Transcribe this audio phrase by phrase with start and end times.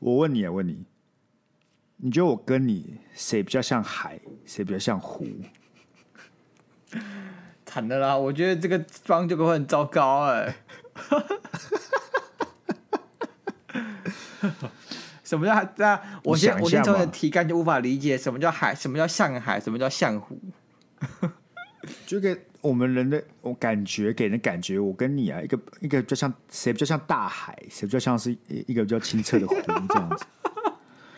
[0.00, 0.84] 我问你啊，问你，
[1.98, 5.26] 你觉得我跟你谁比较像海，谁比较像湖？
[7.66, 8.16] 惨的啦！
[8.16, 10.56] 我觉得这个方就会很糟糕哎、欸。
[15.22, 15.70] 什么叫海？
[16.24, 20.40] 我先我先从你的题干就无法理解什么叫海，什么叫像海，什么叫像湖。
[22.06, 30.26] 就给我们人的我感觉，给人的感觉，我跟你啊，一个一个比较像谁比较像大海，谁比较像是一个比较清澈的湖这样子。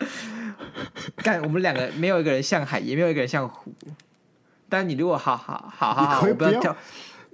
[1.25, 3.73] 但，我们两个没有一个人像海，也没有一个人像湖。
[4.69, 6.77] 但你如果好好好好好，不要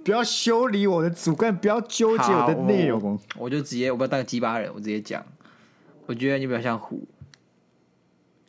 [0.03, 3.01] 不要修理我的主观，不要纠结我的内容。
[3.01, 5.23] 我，我就直接我不要当个鸡巴人，我直接讲，
[6.05, 7.07] 我觉得你比较像湖，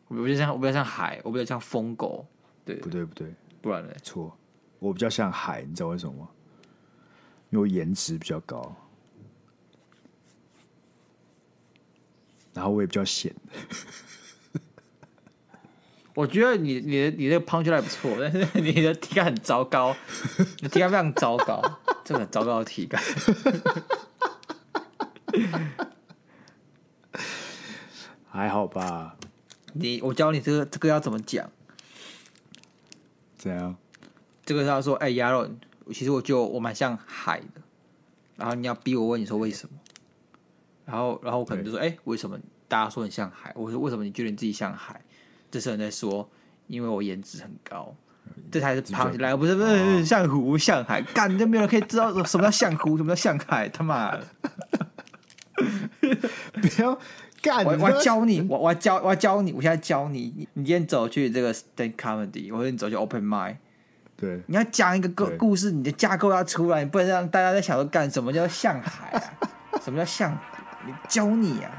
[0.09, 2.27] 我比较像我比较像海，我比较像疯狗，
[2.65, 3.29] 对，不对不对，
[3.61, 3.93] 不然呢？
[4.03, 4.37] 错，
[4.81, 6.29] 我比较像海，你知道为什么吗？
[7.51, 8.75] 因为我颜值比较高，
[12.55, 13.35] 然后我也比较闲。
[16.15, 19.97] 我觉得你你的你的 punchline 不错，但是你的体感很糟糕，
[20.59, 21.63] 你的体感非常糟糕，
[22.05, 23.03] 这个很糟糕的体感。
[28.29, 29.17] 还好吧？
[29.73, 31.51] 你我教你这个这个要怎么讲？
[33.37, 33.77] 怎样？
[34.51, 35.49] 这个是要说，哎、欸，鸭肉，
[35.93, 37.63] 其实我就我蛮像海的，
[38.35, 39.79] 然后你要逼我问你说为什么？
[40.85, 43.53] 然后然后我可能就说，哎、欸，为什么大家说你像海？
[43.55, 45.01] 我说为什么你觉得你自己像海？
[45.53, 46.29] 这时候人在说，
[46.67, 47.95] 因为我颜值很高，
[48.51, 54.27] 这才是胖起来，不是不是像湖像海，干就没有人可以知道什么叫像湖，什么叫像海，他妈的！
[56.55, 56.99] 不要
[57.41, 57.65] 干！
[57.65, 63.55] 我我要教你，我我要教我要教你，我现在教你，你今天走去这个 stand comedy，或者你走去 open mic，
[64.21, 69.23] 对，你要讲一个故故事，你的架构要出来，你不能让大家在想说干什么叫向海啊，
[69.83, 70.39] 什么叫像湖？
[70.87, 71.73] 你教你啊！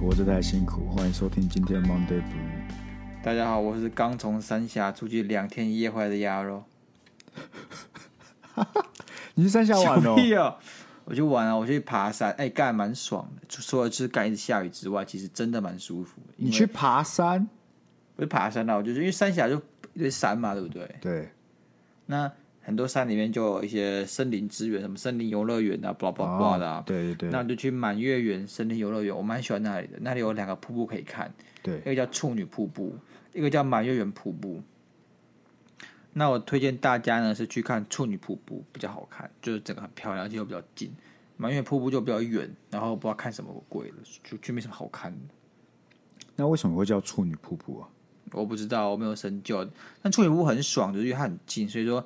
[0.00, 3.20] 活着太辛苦，欢迎收听今天的 Monday Blue。
[3.20, 6.62] 大家好，我是刚从三峡出去两天一夜回来的鸭肉。
[9.34, 10.14] 你去三峡玩哦？
[11.08, 13.42] 喔、我去玩啊，我去爬山，哎、欸，干蛮爽的。
[13.48, 16.20] 除了就是干一直下雨之外，其实真的蛮舒服。
[16.36, 17.48] 你去爬山？
[18.16, 19.56] 我去爬山啊，我就是因为三峡就
[19.94, 20.94] 一堆山嘛，对不对？
[21.00, 21.28] 对。
[22.06, 22.30] 那。
[22.60, 26.82] 很多山里面就有一些森林资源，什么森林游乐园啊，巴拉巴拉的啊。
[26.84, 27.30] 对对对。
[27.30, 29.94] 那我就去满月园森林游乐园，我蛮喜欢那里的。
[30.02, 31.32] 那里有两个瀑布可以看，
[31.62, 32.94] 对，一个叫处女瀑布，
[33.32, 34.60] 一个叫满月园瀑布。
[36.18, 40.92] 那我推荐大家呢是去看处女瀑布，比较好看，就是整个很漂亮，而且又比较近。
[41.36, 45.18] 满月瀑布就比较远，然后不知道看什么鬼的，就就没什么好看的。
[46.36, 47.88] 那为什么会叫处女瀑布啊？
[48.32, 49.66] 我不知道，我没有深究。
[50.02, 52.04] 但处女瀑布很爽，就是因为它很近，所以说。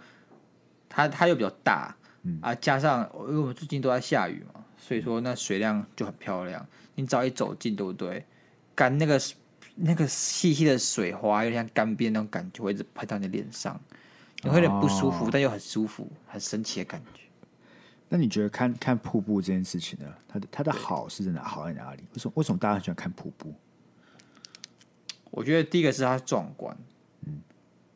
[0.95, 6.67] 它它又比较大，嗯啊，加上因为我们最近都在下雨嘛，所以说那水量就很漂亮。
[6.97, 8.27] 你只要一走近，对不对？
[8.75, 9.19] 干那个
[9.75, 13.81] 那个细细的水花，有点像干边那种感觉，会一直拍到你的脸上，
[14.43, 17.23] 你会有点不舒服，哦，但又很舒服，很神奇的感觉。
[18.09, 20.15] 那你觉得看看瀑布这件事情呢？
[20.29, 21.43] 它的它的好是在哪？
[21.43, 22.03] 好在哪里？
[22.13, 23.55] 为什么为什么大家很喜欢看瀑布？
[25.31, 26.77] 我觉得第一个是它壮观。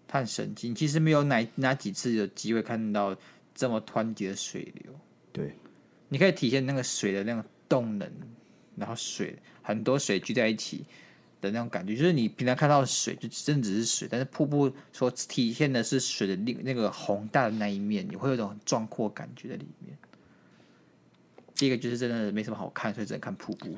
[0.08, 3.14] 它很神经，其实没有哪哪几次有机会看到
[3.52, 4.92] 这么湍急的水流。
[5.32, 5.52] 对，
[6.08, 8.08] 你可以体现那个水的那种动能，
[8.76, 10.86] 然后水很多水聚在一起
[11.46, 19.96] 的那种感觉，就是你平常看到的水就真的只是水，但是瀑布所体现的是水的那那个宏大的那一面，你会有一种很壮阔感觉在里面。
[21.54, 23.76] 第一个就是真的没什么好看，所以只能看瀑布。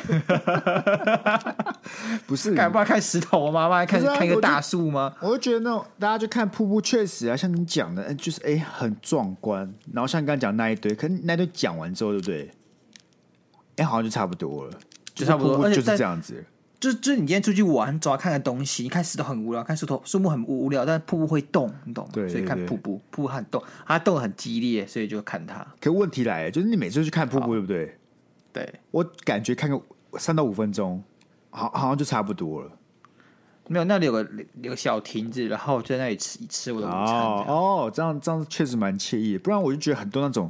[2.26, 3.68] 不是， 干嘛看石头吗？
[3.68, 5.14] 妈看看一个大树吗？
[5.20, 9.72] 我就觉得那种大家就看瀑布，确实啊，像你讲的，就是哎、欸，很壮观。
[9.92, 12.50] 然后像你刚刚讲那一堆，可是那一堆讲完之后，对不对？
[13.76, 14.78] 哎、欸，好像就差不多了，
[15.14, 16.44] 就差不多，就是这样子。
[16.80, 18.82] 就就是你今天出去玩，主要看个东西。
[18.82, 22.10] 你看石头很无聊，看石头树木很无聊，但是瀑布会动，你懂吗？
[22.14, 25.66] 对，所以看瀑布，瀑布很动，它动得很激烈，所以就看它。
[25.78, 27.98] 可问题来了，就是你每次去看瀑布，对不对？
[28.52, 29.80] 对，我感觉看个
[30.18, 31.02] 三到五分钟，
[31.50, 32.72] 好，好像就差不多了。
[33.68, 34.28] 没有，那里有个
[34.62, 37.04] 有个小亭子，然后就在那里吃吃我的午餐。
[37.04, 39.38] 哦，哦，这样这样确实蛮惬意的。
[39.38, 40.48] 不然我就觉得很多那种，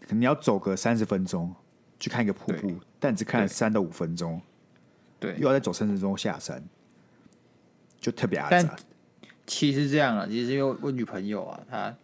[0.00, 1.54] 可能你要走个三十分钟
[1.98, 4.42] 去看一个瀑布，但只看了三到五分钟，
[5.22, 6.62] 对，又要在走三十分钟下山，
[8.00, 8.76] 就特别阿杂。
[9.46, 11.96] 其实这样啊，其实因为我女朋友啊，她。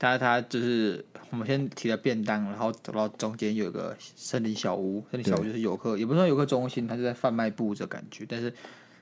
[0.00, 8.24] 她她就是我们先提了便当，然后走到中间有个森林小屋，森林小屋就是游客，也不是说游客中心，它是在贩卖部这感觉。
[8.28, 8.54] 但是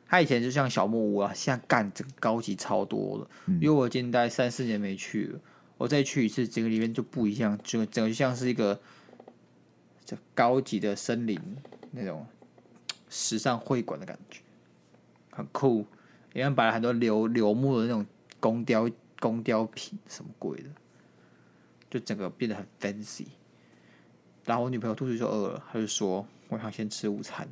[0.09, 3.29] 他以前就像小木屋啊，现在干这个高级超多了。
[3.45, 5.41] 嗯、因为我今天待三四年没去了，
[5.77, 8.81] 我再去一次，整个里面就不一样，就整个就像是一个
[10.07, 11.39] 这高级的森林
[11.91, 12.27] 那种
[13.09, 14.41] 时尚会馆的感觉，
[15.31, 15.87] 很酷。
[16.33, 18.05] 里面摆了很多柳柳木的那种
[18.41, 20.69] 工雕工雕品，什么鬼的，
[21.89, 23.25] 就整个变得很 fancy。
[24.45, 27.49] 然后我女朋友突然就饿了，她就说我想先吃午餐，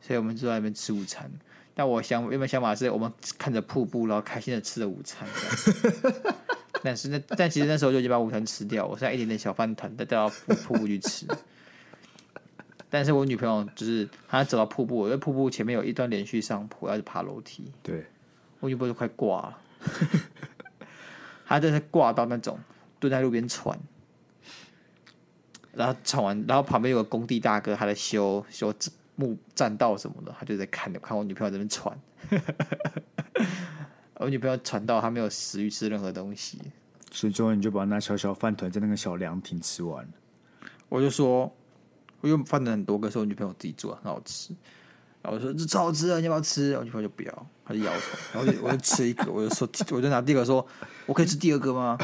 [0.00, 1.30] 所以我们就在那边吃午餐。
[1.72, 5.28] 但我想，原本想法是我们看着瀑布，然后开心的吃着午餐。
[6.82, 11.26] 但是那，但其实那时候就已经把午餐吃掉，我剩下一点点小饭团，再带到瀑布去吃。
[12.88, 17.70] 但是我女朋友就是她走到瀑布，因为瀑布前面有一段连续上坡，要去爬楼梯。
[17.82, 18.06] 对，
[18.60, 19.58] 我女朋友就快挂了，
[21.46, 22.58] 她真是挂到那种
[22.98, 23.78] 蹲在路边喘，
[25.72, 28.72] 然后喘完，然后旁边有个工地大哥，他在修修
[29.16, 31.98] 木栈道什么的，他就在看，看我女朋友在那边喘。
[34.18, 36.58] 我女朋友喘到，她没有食欲吃任何东西，
[37.12, 40.08] 所以最后你就把那小小饭团在那个小凉亭吃完。
[40.88, 41.54] 我就说，
[42.26, 44.52] 我又饭团很多个，是我女朋友自己做，很好吃。
[45.22, 46.76] 然后我说这超好吃啊，你要不要吃？
[46.76, 48.00] 我女朋友就不要，她就摇头。
[48.32, 50.66] 然后我就吃一个，我就说，我就拿第二个说，
[51.06, 51.96] 我可以吃第二个吗？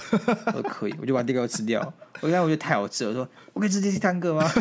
[0.47, 1.93] 我说可以，我就把第二个吃掉。
[2.21, 4.49] 我一看我觉得太好吃了，我说我可以吃第三个吗？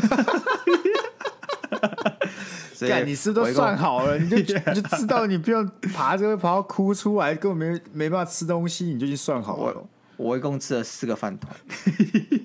[2.87, 9.87] 干，你是都算好了，你就 你就知道你不用爬着会爬到哭出来，根本没没办法吃东西，你就去算好了。
[10.17, 11.55] 我我一共吃了四个饭团。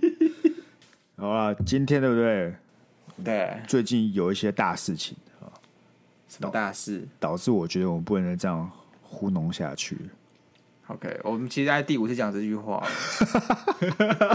[1.17, 2.55] 好了，今天对不对？
[3.25, 5.49] 对，最近有一些大事情啊。
[6.29, 7.07] 什么大事？
[7.19, 8.71] 导致我觉得我们不能再这样
[9.03, 9.99] 糊弄下去。
[10.89, 12.87] OK，我们其实在第五次讲这句话，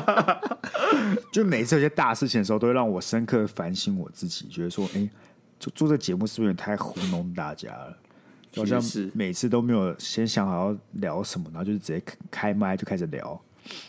[1.31, 5.09] 就每次有些大事情的时候，都会让我深刻反省我自己，觉得说，哎、欸。
[5.59, 7.95] 做做这节目是不是有点太糊弄大家了？
[8.55, 8.81] 好像
[9.13, 13.39] 每次都没有先想好要聊什么，然后就是直接开麦就开始聊，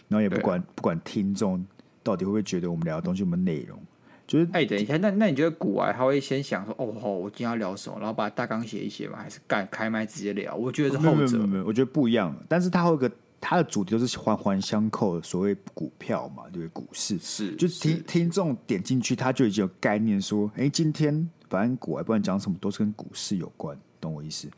[0.06, 1.66] 然后也不管不管听众
[2.02, 3.82] 到底会不会觉得我们聊的东西有没有内容。
[4.26, 9.18] 就是哎，等一下，那那你觉得股癌他会先想说，哦吼，我今天要聊什么，然后把大纲写一写吗？
[9.18, 10.54] 还是干开麦直接聊？
[10.54, 12.34] 我觉得是后者，没有没有，我觉得不一样。
[12.48, 13.10] 但是他会有个
[13.40, 16.68] 他的主题都是环环相扣的，所谓股票嘛，对不对？
[16.68, 21.28] 股市是，就听听众点进去，他就已经有概念说，哎，今天。
[21.52, 24.48] 反正股，不管讲什么都是跟股市有关，懂我意思？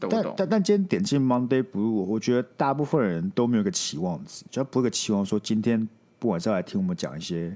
[0.00, 5.86] 懂但但但今天点进 Monday Blue，我觉得大部分人都没有个期望值，就不会个期望说今天
[6.18, 7.54] 不管是要来听我们讲一些，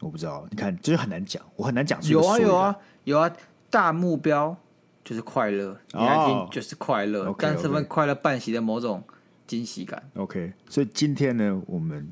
[0.00, 2.10] 我不知道，你看就是很难讲，我很难讲出。
[2.10, 3.30] 有啊有啊有啊，
[3.68, 4.56] 大目标
[5.04, 9.02] 就是快乐，你来听就是快乐，哦、但这份快乐伴随着某种
[9.46, 10.02] 惊喜感。
[10.14, 12.10] OK，所以今天呢，我们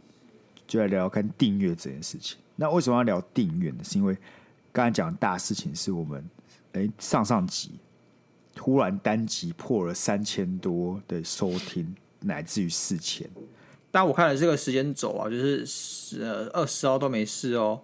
[0.67, 2.39] 就来聊聊看订阅这件事情。
[2.57, 3.79] 那为什么要聊订阅呢？
[3.83, 4.17] 是因为
[4.73, 6.23] 刚才讲的大事情是我们，
[6.73, 7.79] 哎、欸，上上集
[8.55, 13.29] 突然单集破了三千多的收听，乃至于四千。
[13.91, 17.81] 但我看了这个时间轴啊，就是十二十号都没事哦，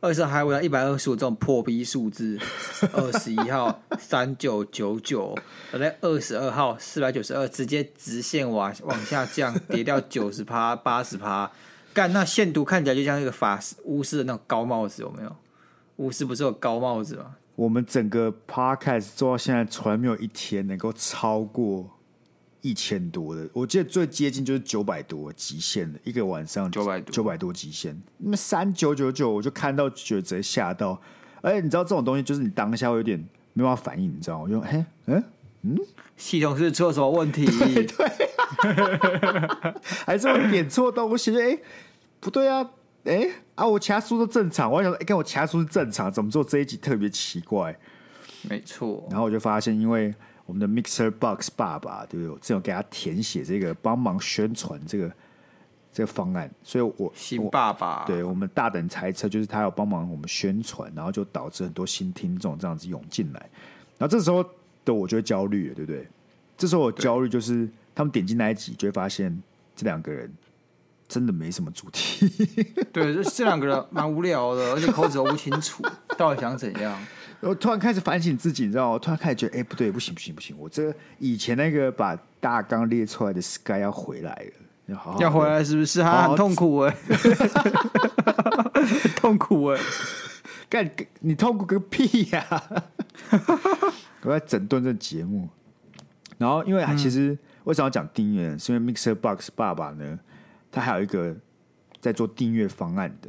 [0.00, 2.38] 二十号还有一百二十五这种破逼数字，
[2.92, 5.34] 二十一号三九九九，
[5.72, 11.50] 在二十二号四百九十二，直接直线往往下降，跌掉九十趴八十趴。
[11.94, 15.36] 干，那线图看起来就像一个法巫师的那种高帽子，有没有？
[15.96, 17.36] 巫师不是有高帽子吗？
[17.54, 21.88] 我们整个 podcast 做到现在，从来没有一天能够超过
[22.60, 23.48] 一千多的。
[23.52, 28.00] 我记得最接近就是九百多极限的一个晚上，九百多九百多极限。
[28.18, 31.00] 那么三九九九，我就看到觉得直接吓到。
[31.40, 33.18] 而且你知道这种东西，就是你当下会有点
[33.52, 34.44] 没办法反应，你知道吗？
[34.44, 35.24] 我就嘿嗯
[35.62, 35.78] 嗯，
[36.16, 37.44] 系统是出了什么问题？
[37.46, 41.36] 对，对还是我点错东西？
[41.40, 41.58] 哎，
[42.20, 42.70] 不对啊。
[43.04, 43.64] 哎、欸、啊！
[43.64, 47.78] 我其他书都正常，我想说，哎、欸，跟我其他书是正常，怎么做这一集特别奇怪？
[48.50, 49.06] 没错。
[49.08, 50.12] 然后我就发现，因为
[50.46, 52.30] 我们的 Mixer Box 爸爸，对不对？
[52.30, 55.12] 我正有给他填写这个，帮忙宣传这个
[55.92, 63.40] 这个方案，所以我新爸爸，我对我们大胆猜测，就是他要帮忙我们宣传，然后就导致很多新听众这样子涌进来。
[63.98, 64.44] 然后这时候
[64.84, 66.06] 的我就会焦虑了，对不对？
[66.56, 69.42] 这时候我焦虑就是他们点进那一集，就会发现
[69.74, 70.32] 这两个人。
[71.08, 72.26] 真的没什么主题，
[72.92, 75.80] 对，这这两个人蛮无聊的，而且口齿都不清楚，
[76.18, 77.00] 到底想怎样？
[77.40, 78.92] 我突然开始反省自己，你知道吗？
[78.92, 80.56] 我突然开始觉得，哎、欸，不对，不行，不行，不行！
[80.58, 84.52] 我这个以前那个把大纲列出来的 Sky 要回来了，
[84.86, 86.00] 要好好要回来，是不是？
[86.02, 86.96] 他很痛苦哎，
[89.16, 89.80] 痛苦哎，
[90.68, 90.90] 干
[91.20, 92.84] 你痛苦个屁呀、啊！
[94.22, 95.48] 我在整顿这节目，
[96.38, 98.58] 然后因为其实为什么要讲订阅？
[98.58, 100.18] 是因为 Mixer Box 爸爸呢？
[100.72, 101.34] 他还有一个
[102.00, 103.28] 在做订阅方案的，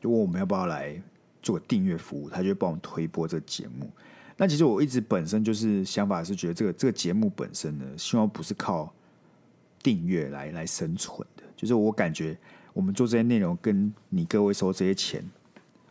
[0.00, 1.00] 就问我们要不要来
[1.44, 3.88] 做订阅服务，他就会帮我们推播这个节目。
[4.36, 8.92] 那其实我一直本身就是想法是觉得这个这个节目本身呢，希望不是靠
[9.80, 11.44] 订阅来来生存的。
[11.54, 12.36] 就是我感觉
[12.72, 15.22] 我们做这些内容，跟你各位收这些钱，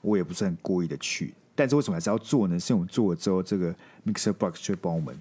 [0.02, 1.34] 我也不是很故意的去。
[1.56, 2.60] 但是为什么还是要做呢？
[2.60, 3.74] 是因为我们做了之后，这个
[4.06, 5.16] Mixer Box 就帮我们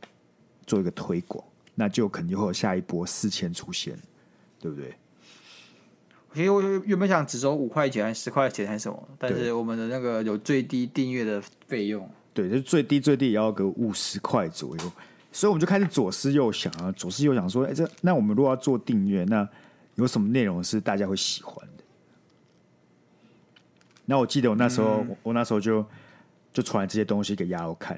[0.66, 3.96] 做一个推广，那就肯定会有下一波四千出现，
[4.58, 4.94] 对不对？
[6.34, 14.92] 其实我原本想只收五块钱十块钱还是什么，但是我们的那个有最低订阅的费用，对，就是最低最低也要个五十块左右，
[15.30, 19.46] 所以我们就开始左思右想啊，左思右想说，哎，这那我们如果要做订阅，那
[19.96, 21.84] 有什么内容是大家会喜欢的？
[24.06, 25.84] 那我记得我那时候，嗯、我那时候就
[26.52, 27.94] 就传这些东西给亚欧看，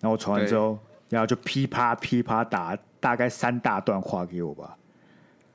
[0.00, 4.76] 然后我传完之后，然后就噼啪噼啪打大概三大段话给我吧。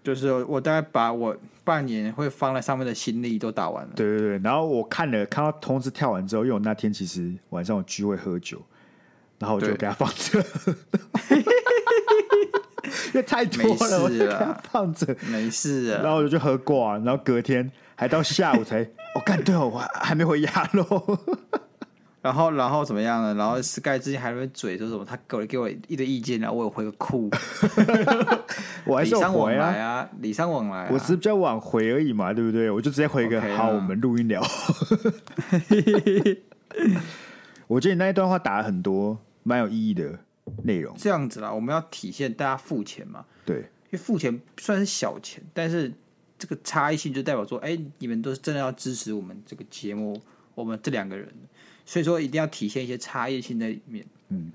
[0.03, 3.91] 就是我大概把我半年会放在上面的心力都打完了。
[3.95, 8.61] 对对对，然后我看了，看到通知跳完之后，因为我那天其实晚上有聚会喝酒，
[9.37, 10.43] 然后我就给他放着，
[13.13, 16.01] 因为太多了，我就给他放着，没事啊。
[16.01, 21.19] 然后我就喝挂，然后隔天还到下午才，我 干、哦、对哦，我还没回家喽。
[22.21, 23.33] 然后，然后怎么样呢？
[23.33, 25.03] 然后 Sky 之前还在嘴说什么？
[25.03, 27.29] 他给我给我一堆意见，然后我有回个酷。
[28.85, 30.89] 我还是有回啊，礼尚往来啊，礼尚往来啊。
[30.91, 32.69] 我只是比较晚回而已嘛，对不对？
[32.69, 34.39] 我就直接回一个 Okay 好，我们录音聊。
[37.65, 40.19] 我觉得你那一段话打了很多蛮有意义的
[40.63, 40.95] 内容。
[40.97, 43.25] 这样子啦，我们要体现大家付钱嘛。
[43.45, 45.91] 对，因为付钱虽然是小钱，但是
[46.37, 50.21] 这个差异性就代表说，哎，你们都是真的要支持我们这个节目，
[50.53, 51.27] 我们这两个人。
[51.85, 54.05] 所以说一定要体现一些差异性在里面。
[54.29, 54.51] 嗯，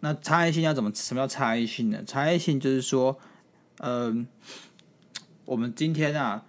[0.00, 0.92] 那差异性要怎么？
[0.94, 2.02] 什么叫差异性呢？
[2.06, 3.18] 差异性就是说，
[3.78, 4.50] 嗯、呃，
[5.44, 6.44] 我们今天啊，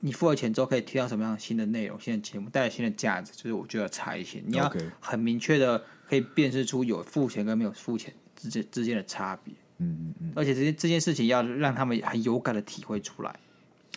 [0.00, 4.42] 你付了钱之后可以听到什么样的新的内容、新的节目，带来新的价值，就是我觉得差异性。
[4.46, 9.52] 你要很明确的可以辨识出有付钱跟没有付钱之间之间的差别。
[9.78, 10.32] 嗯嗯嗯。
[10.34, 13.38] 而且这件这件事情要让他们很有感的体会出来。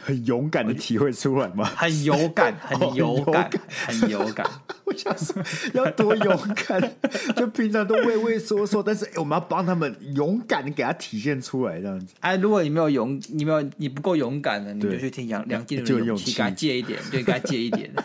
[0.05, 1.63] 很勇敢的体会出来吗？
[1.77, 3.49] 很有感，很有感，
[3.87, 4.45] 很有感。
[4.83, 5.41] 我想说，
[5.73, 6.93] 要多勇敢？
[7.37, 12.13] 就平常都畏畏缩缩，但是我们要帮他们勇敢的给他体现出来，这样子。
[12.19, 17.89] 哎，如果你没有勇，你没有，你不够勇敢的，你就去听杨梁静茹的勇气，给他借一点，对，给他借一点。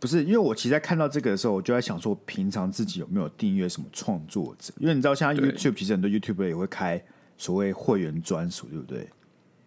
[0.00, 4.72] 不是，因为我其实在看到这个的时候，我就在想说，平常自己有没有订阅什么创作者？
[4.78, 7.00] 因为你知道，像 YouTube，其实很多 YouTuber 也会开。
[7.40, 9.08] 所谓会员专属，对不对？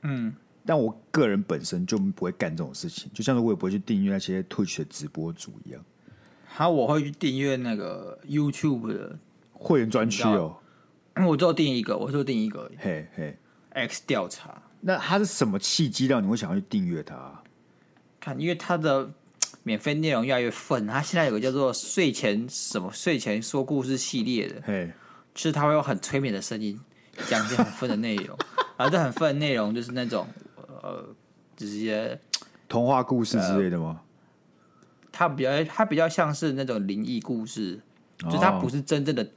[0.03, 0.31] 嗯，
[0.63, 5.83] 但我个人本身就不会干这种事情，就像是我也不会去订阅那些 Twitch 的直播主一样。
[6.45, 9.17] 好，我会去订阅那个 YouTube 的
[9.53, 10.55] 会员专区哦。
[11.27, 12.71] 我只有订一个，我只有订一个。
[12.77, 13.35] 嘿嘿
[13.71, 14.61] ，X 调查。
[14.81, 17.41] 那它是什么契机让你会想要去订阅它？
[18.19, 19.09] 看，因为它的
[19.63, 20.85] 免费内容越来越粉。
[20.85, 24.91] 它现在有个叫做睡前什么睡前说故事系列的，嘿，
[25.33, 26.79] 就是它会有很催眠的声音。
[27.27, 28.37] 讲一些很愤的内容，
[28.77, 30.27] 然后这很愤的内容就是那种
[30.81, 31.05] 呃，
[31.55, 32.19] 就是一些
[32.67, 34.01] 童话故事之类的吗？
[34.01, 37.79] 呃、它比较它比较像是那种灵异故事，
[38.25, 39.27] 哦、就它不是真正的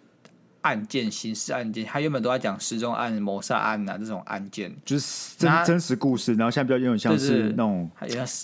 [0.67, 1.85] 案件、刑事案件。
[1.85, 6.35] 他原本都在讲失踪案、谋杀案啊这种案件，就是真真实故事。
[6.35, 7.89] 然后现在比较有点像是那种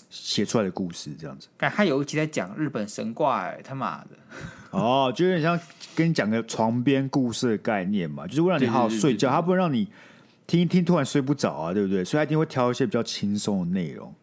[0.09, 1.49] 写出来的故事这样子。
[1.57, 4.11] 但他有一集在讲日本神怪、欸，他妈的！
[4.71, 5.59] 哦，就有点像
[5.95, 9.88] 跟你讲个床边故事的概念嘛，就是为了让你好好睡觉，他不能让你
[10.47, 12.05] 听一听突然睡不着啊，对不对？
[12.05, 14.14] 所以他一定会挑一些比较轻松的内容。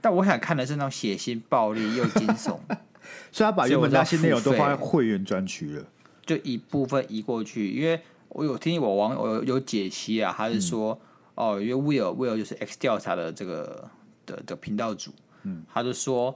[0.00, 2.58] 但我想看的是那种血腥、暴力又惊悚，
[3.32, 5.84] 所以他把原本那些内容都放在会员专区了，
[6.24, 7.70] 就一部分移过去。
[7.70, 10.98] 因为我有听我网友有，有解析啊，他是说、
[11.34, 13.88] 嗯、哦，因为 Will Will 就是 X 调查的这个
[14.26, 15.10] 的的频道主，
[15.42, 16.34] 嗯，他就说。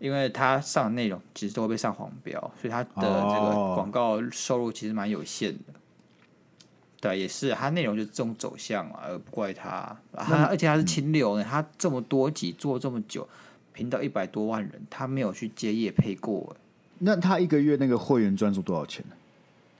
[0.00, 5.58] 因为他上的内容其实都会被上黄标，所以他的这个广告收入其实蛮有限的。
[5.66, 5.76] Oh.
[7.00, 9.98] 对，也是他内容就是这种走向啊，而不怪他。
[10.12, 13.28] 他那而且他是清流呢，嗯、他这么多集做这么久，
[13.72, 16.56] 频道一百多万人，他没有去接业配过。
[16.98, 19.14] 那他一个月那个会员专属多少钱呢？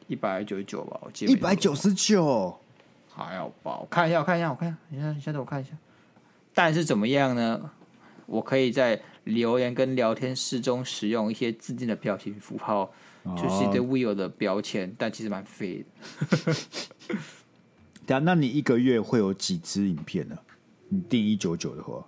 [0.07, 1.33] 一百九十九吧，我记得。
[1.33, 2.59] 一百九十九，
[3.09, 3.79] 还要吧？
[3.81, 5.71] 我看一下，我看一下，我看一下，你看，现在我看一下。
[6.55, 7.71] 但是怎么样呢？
[8.27, 9.01] 我可以在。
[9.25, 12.91] 留言跟聊天室中使用一些自定的表情符号，
[13.37, 16.55] 就是一堆 Will 的标签，但其实蛮废的。
[18.07, 20.39] 对啊，那你一个月会有几支影片呢？
[20.89, 22.03] 你定一九九的话，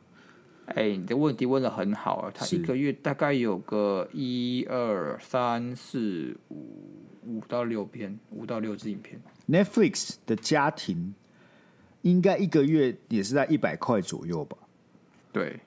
[0.74, 2.32] 哎，你的问题问的很好啊。
[2.34, 9.20] 他一个月大概有个一二三四五五到六篇，五到六支影片。
[9.48, 11.14] Netflix 的家庭
[12.02, 14.56] 应该一个月也是在一百块左右吧？
[15.32, 15.58] 对。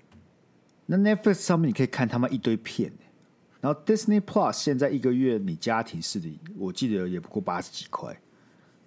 [0.85, 2.91] 那 Netflix 上面你可以看他们一堆片，
[3.61, 8.17] 然后 Disney Plus 现在一个月你家庭式的，我记得也不过八十几块，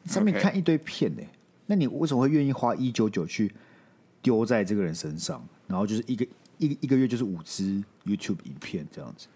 [0.05, 1.23] 上面看一堆片呢.
[1.67, 3.53] 那你为什么会愿意花一九九去
[4.23, 5.47] 丢在这个人身上？
[5.67, 6.27] 然后就是一个
[6.59, 9.27] 一个一个月就是五支 YouTube 影片这样子。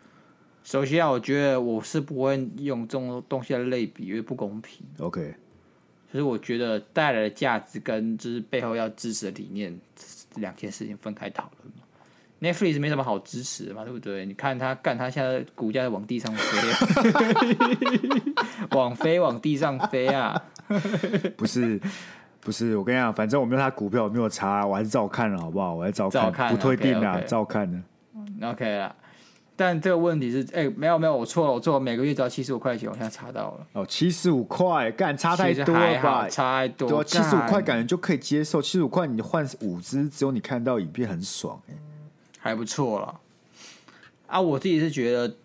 [0.63, 4.87] 首先啊，我觉得我是不会用这种东西来类比，因为不公平。
[4.99, 5.35] OK，
[6.13, 11.73] 其实我觉得带来的价值跟就是背后要支持的理念这两件事情分开讨论。
[12.43, 14.25] Netflix 没什么好支持的嘛，对不对？
[14.25, 16.43] 你看他干，他现在股价往地上飞，
[18.73, 20.43] 往飞往地上飞啊！
[21.37, 21.79] 不是
[22.41, 25.75] 不是，我跟你讲，反正我没有他股票，我没有查，我还是照看了，好不好？
[25.75, 27.25] 我还是照看，照看不退订啊，okay, okay.
[27.27, 28.49] 照看的。
[28.49, 28.97] OK 了，
[29.55, 33.67] 但这个问题是，哎、欸，没有没有，我错了，我错了，每个月只要七十五块钱，我现在查到了。
[33.75, 36.29] 哦，七十五块，干差太多了吧？
[36.29, 41.75] 差太多，七十五块感觉就可以接受，七十五块你换五只，只有你看到影片很爽、欸
[42.43, 43.21] 还不错了，
[44.27, 45.37] 啊，我自己是觉得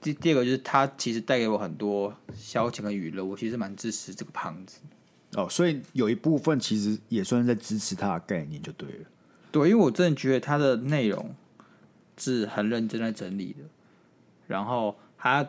[0.00, 4.78] 第第二个就是他其实带给我很多消遣和娱乐，我其实蛮支持这个胖子。
[5.36, 9.04] 哦，所以有一部分其实也算是在支持他的概念就对了。
[9.50, 11.34] 对，因为我真的觉得他的内容
[12.18, 13.64] 是很认真在整理的，
[14.46, 15.46] 然后他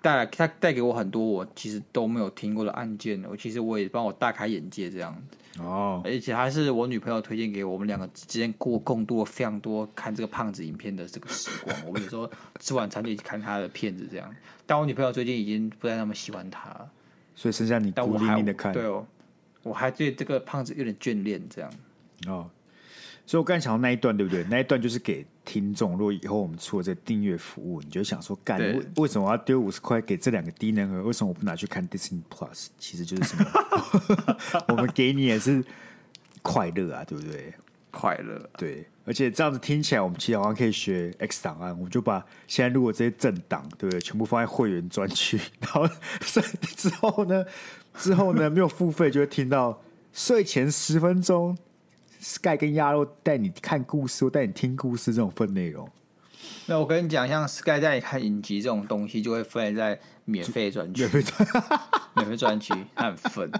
[0.00, 5.62] 带来他带给我很多我其实都没有听过的案件，我其实我也帮我大开眼界这样子。
[5.62, 11.76] 哦，而且还是我女朋友推荐给我，我们两个之间过共度了非常多看这个胖子影片的这个时光。
[11.86, 14.28] 我们有时候吃晚餐就一起看他的片子这样。
[14.66, 16.90] 但我女朋友最近已经不再那么喜欢他了，
[17.36, 18.72] 所以剩下你孤零零的看。
[18.72, 19.06] 对哦，
[19.64, 21.68] 我还对这个胖子有点眷恋这样。
[22.28, 22.48] 哦。
[23.26, 24.44] 所以，我刚才想到那一段，对不对？
[24.50, 25.92] 那一段就是给听众。
[25.92, 31.02] 如果以后我们出了这订阅服务，你就想说，干为为什么我要丢五十块给这两个低能儿？
[31.02, 32.66] 为什么我不拿去看 Disney Plus？
[32.78, 33.46] 其实就是什么？
[34.68, 35.64] 我们给你也是
[36.42, 37.54] 快乐啊，对不对？
[37.90, 38.86] 快乐，对。
[39.04, 41.70] 而且这样子听起来，我们其实好像可以学 X 档案。
[41.76, 44.00] 我们就把现在如果这些政党，对不对？
[44.00, 45.86] 全部放在会员专区，然后
[46.76, 47.44] 之后呢，
[47.98, 49.82] 之后呢，没有付费就会听到
[50.12, 51.56] 睡前十分钟。
[52.18, 55.86] Sky 跟鸭肉带你看故事，或带你听故事这种分内容。
[56.64, 61.02] 那我跟你讲，像 Sky 带你看影集这种东西，就会分在免费专区。
[61.02, 61.22] 免费
[62.34, 63.50] 专，区，他很分。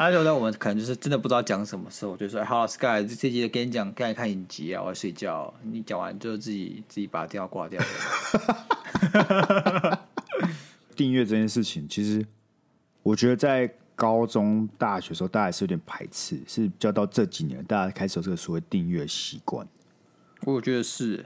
[0.00, 5.52] 他觉得我们可能就是真的不知道讲什么时候，我就说：“好，Sky，这集跟你讲，该看影集啊，我要睡觉。
[5.62, 7.78] 你讲完就自己自己把电话挂掉。
[10.96, 12.26] ”订阅这件事情，其实
[13.02, 13.70] 我觉得在。
[14.00, 19.68] 高中、大学的时候，大家还是有点排斥，是比较到这几年，大家开始有这个所谓订阅习惯。
[20.46, 21.22] 我觉得是，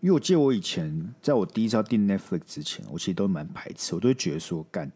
[0.00, 4.90] 因为我记得我以前在我第一次要订 Netflix 之前，我其实都蛮排斥，我都会觉得说，干，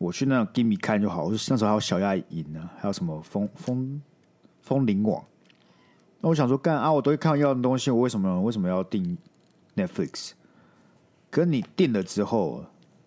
[0.00, 1.24] 我去那种 Gimme 看就好。
[1.24, 4.00] 我那时候还有小亚影呢，还有什么风风
[4.62, 5.22] 风铃网。
[6.20, 9.18] 那我想说，干啊，我都会看要的东西，我为什么为什么要订
[9.76, 10.30] Netflix？
[11.30, 12.64] 可是你订了之后，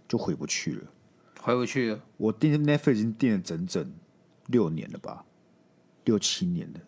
[0.07, 0.83] 就回不去了。
[1.41, 1.99] 回不去了。
[2.17, 3.91] 我订 Netflix 已经订了整整
[4.45, 5.25] 六年了吧，
[6.05, 6.79] 六七年了。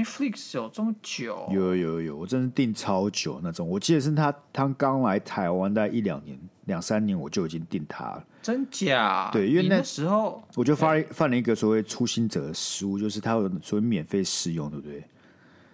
[0.00, 1.48] Netflix 有这么久？
[1.50, 3.68] 有有有，我真的订超久那种。
[3.68, 8.24] 我记得是他他刚来台湾大概一两年、两三年，我就已经订他了。
[8.42, 9.28] 真假？
[9.32, 15.04] 对，因为那，那时候我就犯犯了一个所谓初心者的失误，就是他有所谓免费试用，对不对？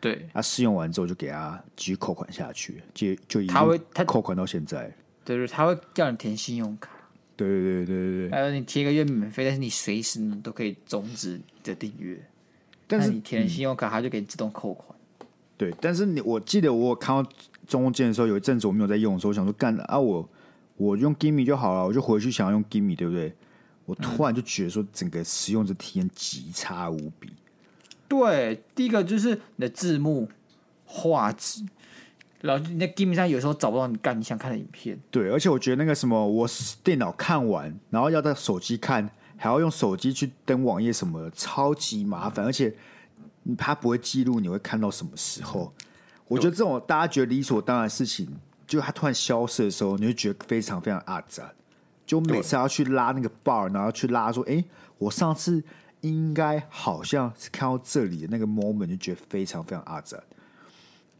[0.00, 0.28] 对。
[0.32, 3.54] 他试用完之后就给他继续扣款下去，就就一直
[4.06, 4.90] 扣款到现在。
[5.24, 6.90] 对对，他会叫你填信用卡。
[7.36, 12.18] 对对对对对，还有你填一个月免费，但是你随时都可以终止你的订阅。
[12.86, 14.98] 但是你填信用卡，它就给你自动扣款。
[15.56, 17.30] 对，但是你我记得我看到
[17.66, 20.28] 中间的时候，有一阵子我没有在用的时候，我想说干啊，我
[20.82, 23.34] 我用 Gimme 就好了，我就回去想要用 Gimme，对不对？
[23.84, 27.32] 我突然就觉得说，整个使用者体验极差无比。
[28.08, 30.28] 对，第一个就是你的字幕
[30.84, 31.64] 画质。
[32.40, 34.98] 然后你在 Gimme 上有时候找不到你干你想看的影片。
[35.12, 36.48] 对，而且我觉得那个什么，我
[36.82, 42.44] 电脑看完，然后要在手机看，还要用手机去登网页什么的，超级麻烦。
[42.44, 42.74] 而且
[43.56, 45.72] 它不会记录你会看到什么时候。
[46.26, 48.28] 我觉得这种大家觉得理所当然的事情，
[48.72, 51.52] 就它突然消失的时候，你会觉得非常非常阿杂。
[52.06, 54.64] 就每次要去拉那个 bar，然后去拉说，哎，
[54.96, 55.62] 我上次
[56.00, 60.18] 应该好像是看到这里的那个 moment，就觉得非常非常阿杂。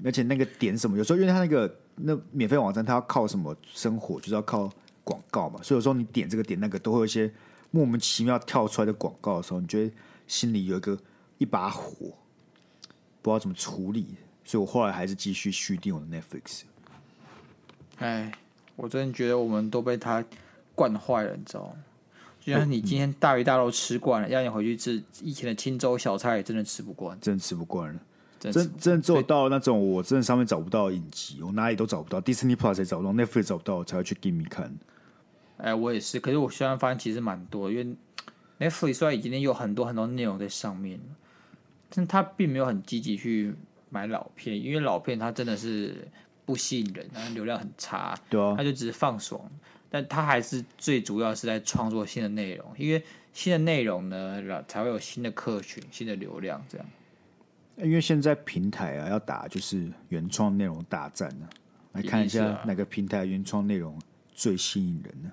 [0.03, 4.73] 而且那个点什么，有时候因为他那个那免费网站，他要靠什么生活，就是要靠
[5.05, 5.61] 广告嘛。
[5.63, 7.31] 所以有时候你点这个点那个，都会有一些
[7.71, 9.93] 莫名其妙跳出来的广告的时候，你觉得
[10.27, 10.99] 心里有一个
[11.37, 12.17] 一把火，
[13.21, 14.17] 不知道怎么处理。
[14.43, 16.63] 所以我后来还是继续续订我的 Netflix。
[18.03, 18.33] 哎，
[18.77, 20.25] 我真的觉得我们都被他
[20.75, 21.75] 惯坏了，你知道吗？
[22.41, 28.01] 就像你今天大鱼大肉吃惯了，要你回去吃以前的青州小菜，也真的吃不惯，真的吃不惯了。
[28.41, 34.65] 真真真的只有到那种我真的上面找不到影集，我哪里都找不到，Disney Plus 也找不到，Netflix 找不到，我才会去 Give Me 看。
[35.59, 37.95] 哎、欸，我也是，可是我虽然发现其实蛮多，因为
[38.69, 40.99] Netflix 虽然已经有很多很多内容在上面，
[41.89, 43.55] 但他并没有很积极去
[43.91, 46.09] 买老片，因为老片它真的是
[46.45, 49.41] 不吸引人，然后流量很差，对啊，他就只是放爽，
[49.91, 53.03] 但他还是最主要是在创作新的内容，因为
[53.33, 56.87] 新的内容呢，才会有新的客群、新的流量这样。
[57.77, 63.99] 因为现在平台啊要打就是原创内容大战呢、啊，来看一下哪个平台原创内容
[64.35, 65.33] 最吸引人呢、啊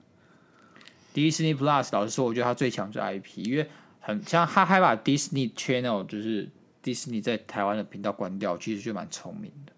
[1.13, 3.69] ？Disney Plus，老实说，我觉得它最强就是 IP，因为
[4.00, 6.50] 很像他还把 Disney Channel，就是
[6.82, 9.68] Disney 在台湾的频道关掉，其实就蛮聪明的，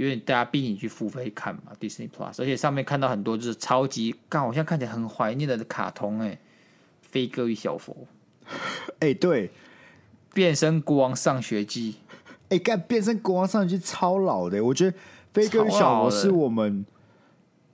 [0.00, 6.38] 因为大家逼你去付费看嘛，Disney Plus，而且上面看到很多就是超级，刚好像看起来很怀念的卡通、欸，哎，
[7.02, 8.06] 飞哥与小佛，
[9.00, 9.50] 哎、欸，对。
[10.32, 11.96] 变身国王上学记，
[12.44, 14.96] 哎、欸，干变身国王上学记超老的，我觉得
[15.32, 16.86] 飞哥与小佛是我们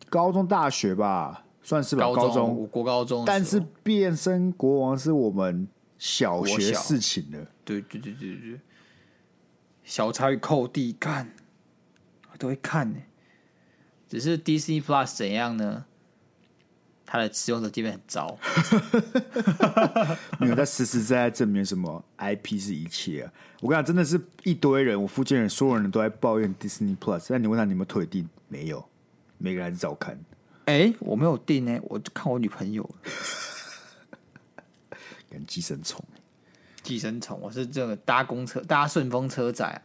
[0.08, 8.60] 高中大学吧，算是吧，高中，我国高中，但是变身国王是我们小学事情的，对对对对对，
[9.84, 11.35] 小差与寇弟干，我
[12.36, 12.98] 都会看呢，
[14.08, 15.86] 只是 Disney Plus 怎样呢？
[17.08, 18.36] 它的使用者界面很糟，
[20.40, 23.32] 没有，他实实在在证明什么 IP 是一切啊！
[23.60, 27.26] 我跟你讲，真的是一堆人，我附近人，所有人都在抱怨 Disney Plus。
[27.28, 28.28] 但你问他你有没有退订？
[28.48, 28.84] 没有，
[29.38, 30.18] 每个人还是照看。
[30.64, 32.84] 哎、欸，我没有订呢，我就看我女朋友。
[35.30, 36.04] 跟寄生虫，
[36.82, 39.80] 寄生虫，我是这个搭公车、搭顺风车仔、啊、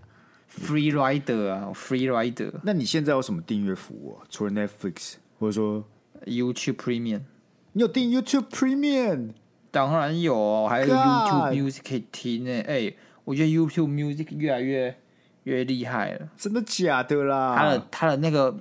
[0.52, 2.52] ，Free Rider 啊，Free Rider。
[2.64, 4.28] 那你现在有什么订阅服务啊？
[4.30, 5.86] 除了 Netflix，或者说
[6.26, 7.22] ？YouTube Premium，
[7.74, 9.34] 你有订 YouTube Premium？
[9.72, 12.52] 当然有哦，还有 YouTube Music 可以听呢。
[12.52, 14.96] 哎、欸，我觉得 YouTube Music 越来越
[15.44, 16.30] 越厉害了。
[16.38, 17.56] 真的假的啦？
[17.58, 18.54] 它的它的那个，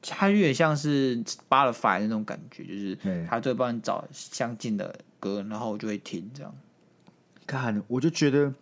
[0.00, 2.96] 它有点像是 Spotify 那种感觉，就是
[3.28, 6.54] 它就会帮你找相近的歌，然后我就会听这样。
[7.44, 8.54] 看，我就觉得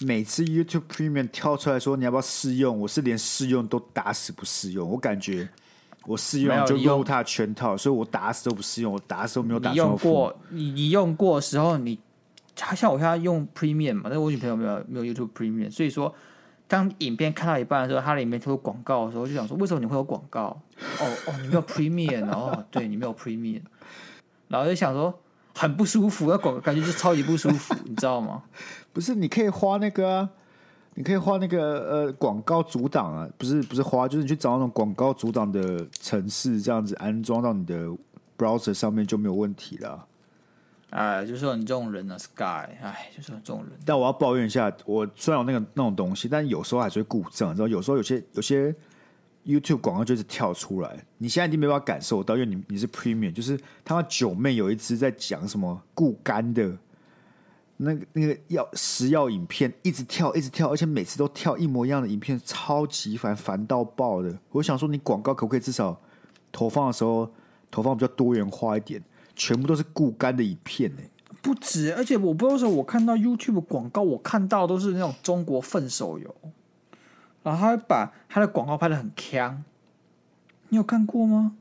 [0.00, 5.48] 每次 YouTube Premium 跳出来说你要不要试用，我是连试用都打死不试用，我感觉。
[6.06, 8.92] 我试用就用它全套，所以我打死都不试用。
[8.92, 9.70] 我打死都没有打。
[9.70, 11.98] 你用过，你你用过的时候，你
[12.54, 16.14] 他像我现在用 Premium 嘛，但是我女朋友没有没有 YouTube Premium，所以说
[16.68, 20.60] 当影片看到一半的时候，它里面都有广告的时候，就想说为什么你会有广告？
[21.00, 23.62] 哦哦，你没有 Premium 哦， 对你没有 Premium，
[24.48, 25.18] 然后就想说
[25.54, 28.42] 很不舒服，那广感觉就超级不舒服，你知道吗？
[28.94, 30.30] 不是，你可以花那个啊。
[30.96, 37.88] 你可以花那个呃广告阻挡啊，不是不是花，就是你去找那种广告阻挡的城市，这样子安装到你的
[38.38, 40.06] browser 上面就没有问题了。
[40.90, 43.72] 哎，就是说你这种人啊，Sky，哎，就是这种人。
[43.84, 48.72] 但我要抱怨一下，我虽然有那个那种东西，但有时候还是会故障，你知道，有时候有些有些
[49.44, 56.70] YouTube 广告就是跳出来，你现在已经没办法感受到，因为你你是 Premium，就是他们九妹有一支在讲什么固肝的。
[57.76, 64.38] 那个那个药食药影片一直跳一直跳，而且每次都跳一模一样的影片，超级烦，烦到爆的。
[64.50, 66.00] 我想说，你广告可不可以至少
[66.52, 67.30] 投放的时候
[67.70, 69.02] 投放比较多元化一点？
[69.34, 71.02] 全部都是固肝的影片呢？
[71.42, 76.34] 不止，而且我不知道说，我看到 YouTube 广告，我看到都是那种中国粪手游，
[77.42, 79.56] 然后他会把他的广告拍的很锵。
[80.68, 81.56] 你有看过吗？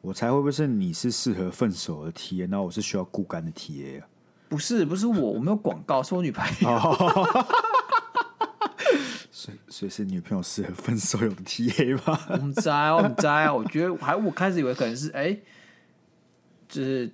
[0.00, 4.06] 我猜会不会是你是适合粪手的 TA，然后我是需要固肝的 TA 啊？
[4.48, 6.78] 不是不是我，我没有广告，是我女朋友。
[9.30, 12.18] 所以所以是女朋友适合分手有 TA 吗？
[12.30, 15.42] 我们摘我们在我觉得还我开始以为可能是哎、欸，
[16.68, 17.10] 就是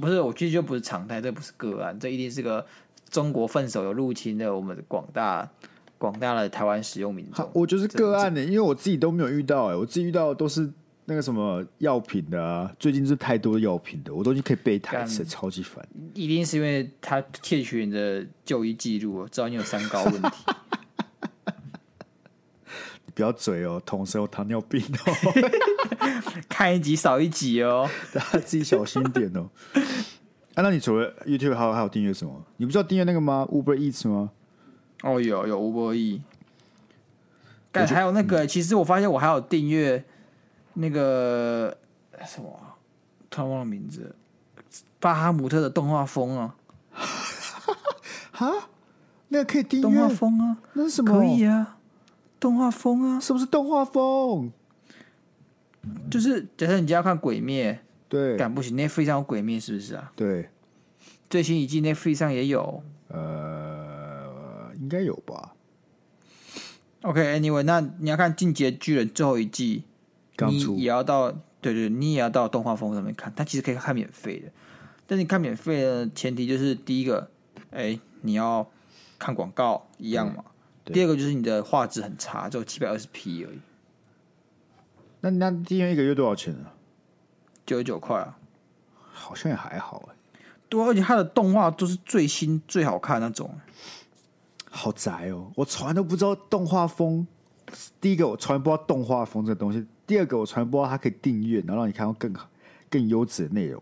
[0.00, 2.64] 不是我其实就不是常态，这不是个案，这一定是个
[3.10, 5.48] 中国分手有入侵的我们的广大
[5.98, 7.48] 广大的台湾使用民众。
[7.52, 10.72] 我就是个案呢、欸，因为我自己都没有遇到哎、欸，我自己遇到的都是。
[11.10, 15.82] 那个什么药品的啊，最近是太多药品的，我都已经可以背台词，超级烦。
[16.12, 20.28] 一定是因为他窃取你的就医记录，知道你有三高问题。
[23.06, 25.14] 你不要嘴哦，同时有糖尿病哦。
[26.46, 29.48] 看一集少一集哦，大家自己小心点哦。
[30.56, 32.44] 啊，那你除了 YouTube 还有还有订阅什么？
[32.58, 34.30] 你不知道订阅那个吗？Uber Eats 吗？
[35.02, 36.20] 哦，有有 Uber Eats。
[37.72, 40.04] 但还有那个、嗯，其实我发现我还有订阅。
[40.80, 41.76] 那个
[42.24, 42.56] 什么，
[43.28, 44.14] 突然忘了名字，
[45.00, 46.54] 巴哈姆特的动画风啊！
[48.30, 48.68] 哈，
[49.28, 50.58] 那个可以订阅动画疯啊？
[50.74, 51.12] 那是什么？
[51.12, 51.78] 可以啊，
[52.38, 53.20] 动画风啊？
[53.20, 54.52] 是不是动画风？
[56.10, 60.12] 就是假设你今天要看鬼灭，对，赶不行，Netflix 上有鬼灭是不是啊？
[60.14, 60.48] 对，
[61.28, 65.54] 最新一季 Netflix 上也有，呃，应该有吧
[67.02, 69.84] ？OK，Anyway，、okay, 那你要看《进阶巨人》最后一季，
[70.46, 73.32] 你也要到，对，对对，你也要到动画风上面看。
[73.34, 74.50] 它其实可以看免费的，
[75.06, 77.30] 但是你看免费的前提就是第一个，
[77.70, 78.66] 哎，你要
[79.18, 80.44] 看广告一样嘛。
[80.84, 83.58] 第二个就是你的画质很差，只有七百二十 P 而已。
[85.20, 86.72] 那那订阅一个月多少钱啊？
[87.66, 88.38] 九十九块啊，
[89.12, 90.14] 好像也还好哎。
[90.68, 93.50] 对，而且它的动画都是最新最好看那种。
[94.70, 95.50] 好宅哦！
[95.56, 97.26] 我从来都不知道动画风。
[98.00, 102.48] 第一个，我从来不知道动画风这个东西；第二个，我从来不知道它可以订阅，然后让你看到更好、
[102.88, 103.80] 更优质的内容。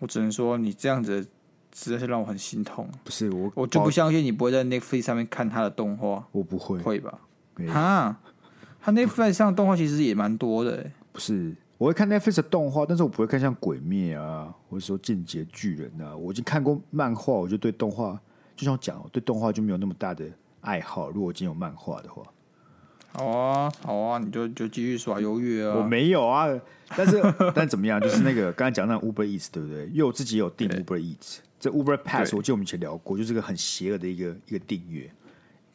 [0.00, 1.24] 我只能说，你这样子
[1.72, 2.88] 实在是让我很心痛。
[3.04, 6.26] 不是我，我就不相信你不会在 Netflix 上面看他的动画。
[6.32, 7.16] 我不会，会吧？
[7.72, 8.20] 啊，
[8.82, 10.90] 他 Netflix 上的动画其实也蛮多的。
[11.12, 16.16] 不是，我会看 Netflix 的动画，但是我不会看像《鬼灭》啊，或者说《进击巨人》啊。
[16.16, 18.20] 我已经看过漫画，我就对动画。
[18.56, 20.26] 就像我讲，我对动画就没有那么大的
[20.62, 21.08] 爱好。
[21.12, 22.24] 如果今天有漫画的话，
[23.14, 25.76] 好啊，好啊，你就就继续耍优越啊。
[25.76, 26.48] 我没有啊，
[26.96, 27.22] 但是
[27.54, 28.00] 但怎么样？
[28.00, 29.86] 就是那个刚才讲那 Uber Eats 对不对？
[29.86, 35.10] 因为我自己有订 Uber Eats，这 Uber Pass 我记得我们以前聊过，就是个很邪恶的一个一个订阅，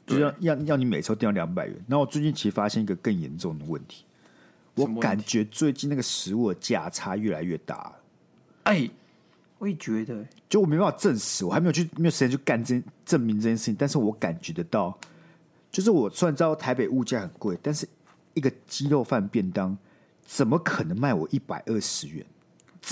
[0.05, 1.75] 就是要要要你每次订到两百元。
[1.87, 4.03] 然后我最近其实发现一个更严重的问题，
[4.75, 7.93] 我感觉最近那个食物的价差越来越大。
[8.63, 8.89] 哎。
[9.61, 14.97] 我也觉得，就我没办法证实，我还没有去没有时间去干这证明这件事情，但是我感觉得到，
[15.71, 17.87] 就是我虽然知道台北物价很贵，但是
[18.33, 19.77] 一个鸡肉饭便当
[20.25, 22.25] 怎么可能卖我一百二十元？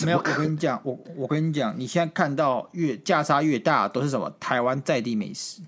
[0.03, 5.61] 没有，我跟你讲，我我跟你讲，你现在看到越价差越大，都是什么台湾在地美食？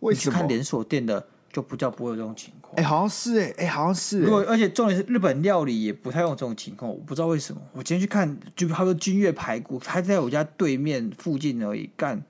[0.00, 1.26] 为什么看连锁店的？
[1.50, 4.24] 就不叫不会有这种情况，哎、欸，好像是哎、欸，哎、欸，好像是、欸。
[4.24, 7.60] 如果而且重点是日本料理也不太用这种情况，我不知道为什么。
[7.72, 11.88] 我今天去看，就他说君悦排骨，他在我家对面附近而已。
[11.96, 12.22] 干，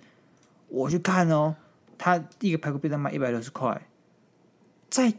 [0.68, 1.56] 我去看哦，
[1.98, 3.87] 他一个排骨便当卖一百六十块，
[4.90, 5.12] 在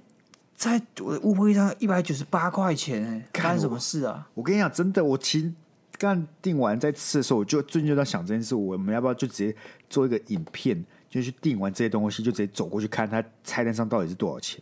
[0.55, 4.27] 在我的 Uber Eats 上一百九十八块钱，哎，干什么事啊？
[4.33, 5.51] 我跟你讲，真的，我其实
[5.97, 9.55] 刚订完在吃的时候，我就最近就在想这件事，我们要不要就直接
[9.89, 10.83] 做一个影片？
[11.09, 14.61] 就去订完这些东西，就直接走过去看他菜单上到底是多少钱。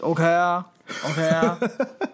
[0.00, 0.66] OK 啊
[1.04, 1.58] ，OK 啊，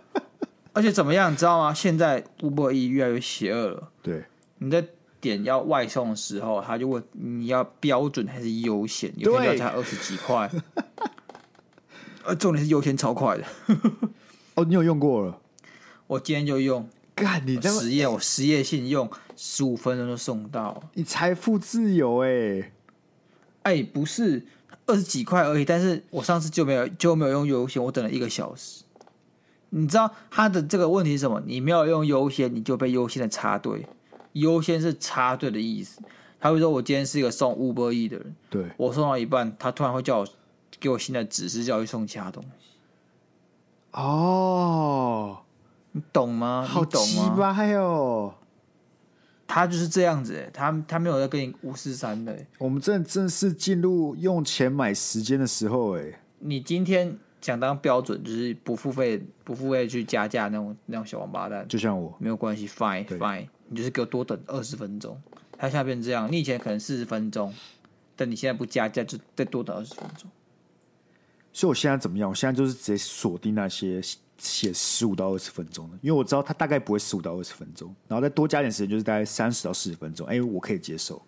[0.75, 1.73] 而且怎么样，你知道吗？
[1.73, 3.89] 现在 Uber Eats 越来越邪恶了。
[4.03, 4.25] 对，
[4.59, 4.85] 你在
[5.21, 10.51] 点要外送的时候，他就问你要标准还是优先，有些要加二十几块。
[12.25, 13.45] 呃，重点是优先超快的。
[14.55, 15.39] 哦，你有用过了？
[16.07, 16.89] 我今天就用。
[17.15, 20.83] 干你这实验，我实验性用十五分钟就送到。
[20.95, 22.73] 你财富自由哎、欸。
[23.65, 24.47] 哎、欸，不是
[24.87, 28.83] 二十几块而已，但是我上次就没有就没有用优先，我等了一个小时。
[29.69, 31.43] 你知道他的这个问题是什么？
[31.45, 33.87] 你没有用优先，你就被优先的插队。
[34.33, 36.01] 优先是插队的意思。
[36.41, 40.27] 他会说：“我今天是一个送 Uber E 的人，对我送到一半，他突然会叫我
[40.83, 42.49] 给我新的指示，叫我去送其他东西。”
[43.93, 45.39] 哦，
[45.93, 46.67] 你懂吗？
[46.69, 48.35] 好奇葩哦。
[49.47, 52.35] 他就是这样子，他他没有在跟你五四三的。
[52.59, 65.21] 我们正正式进入用钱买时间的时候，哎，你今天想当标准，就是不付费、不付费去加价那种那种小王八蛋，就像我，没有关系，fine fine，你就是给我多等二十分钟。
[65.59, 67.53] 他现在变成这样，你以前可能四十分钟，
[68.17, 70.31] 但你现在不加价，就再多等二十分钟。
[71.53, 72.29] 所以我现在怎么样？
[72.29, 74.01] 我现在就是直接锁定那些。
[74.39, 80.27] 写十五到二十分钟的，因为我知道他大概不会十五到二十分钟，然后再多加点时间，就是大概三十到四十分钟。
[80.27, 81.23] 哎，我可以接受。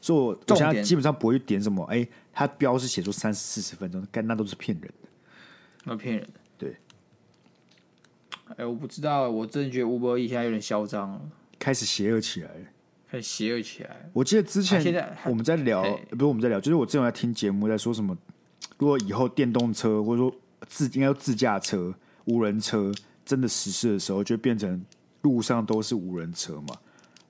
[0.00, 1.84] 所以我我现在基本上不会点什么。
[1.84, 5.08] 哎，他标是写出三十四十分钟，干那都是骗人的，
[5.84, 6.40] 那骗人的。
[6.58, 6.76] 对。
[8.56, 11.20] 哎，我不知道，我真的觉得 Uber Eats 现在有点嚣张了，
[11.56, 12.66] 开始邪恶起来了，
[13.08, 14.10] 开始邪恶起来。
[14.12, 14.82] 我记得之前
[15.24, 18.18] 我们在聊，不是我们在聊，就是我之前在听节目，在说什么，
[18.80, 20.34] 如果以后电动车或者说
[20.66, 21.94] 自应该要自驾车。
[22.26, 22.92] 无人车
[23.24, 24.84] 真的实施的时候，就变成
[25.22, 26.76] 路上都是无人车嘛，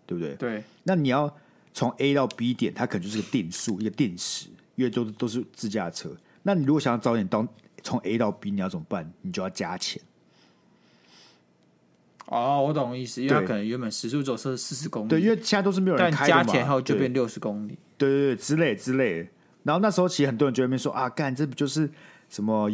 [0.04, 0.34] 对不对？
[0.34, 0.64] 对。
[0.82, 1.32] 那你要
[1.72, 6.14] 从 A 到 B 点，它可能就是个定数，一个定时，因为都都是自驾车。
[6.42, 7.46] 那你如果想要早点到
[7.82, 9.10] 从 A 到 B，你要怎么办？
[9.22, 10.02] 你就要加钱。
[12.26, 19.30] 哦，我懂意思，因为它可能原本时速走是四十公里，对，因为现在都是没有人开的嘛，但加钱后就变六十公里，对对对，之类之类。
[19.62, 21.88] 然后那时候其实很多人就在那边说啊，干这不就是
[22.28, 22.70] 什么？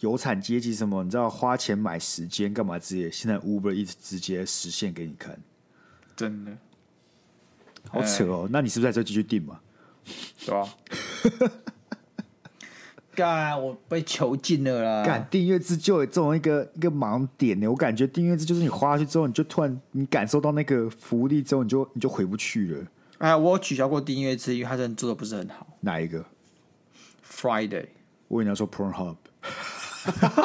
[0.00, 1.02] 有产阶级什么？
[1.04, 3.10] 你知道花钱买时间干嘛之类？
[3.10, 5.38] 现在 Uber 一直直接实现给你看，
[6.16, 6.52] 真的
[7.88, 8.48] 好扯哦！
[8.50, 9.60] 那你是不是在这继续订嘛？
[10.44, 10.68] 对啊。
[13.14, 15.06] 干，我被囚禁了啦！
[15.06, 17.68] 干订阅制就有这种一个一个盲点呢。
[17.68, 22.84] 我感觉订阅制就是你花下去之后，你就突然你感受到那个福利之后，你就你就回不去了。
[23.18, 25.66] 哎，我取消过订阅制，因为它真的做的不是很好。
[25.80, 26.24] 哪一个
[27.30, 27.86] ？Friday。
[28.28, 29.16] 我跟你说 Pornhub。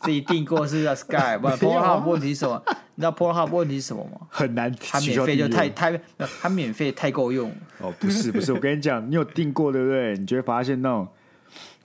[0.00, 2.62] 自己订过是叫 Sky，不 Pornhub 问题是什么？
[2.94, 4.26] 你知道 Pornhub 问题是什么吗？
[4.30, 6.00] 很难，它免费就太太，
[6.40, 7.52] 它免费太够用。
[7.78, 10.16] 哦，不是不是，我跟你讲，你有订过对不对？
[10.16, 11.08] 你就会发现那种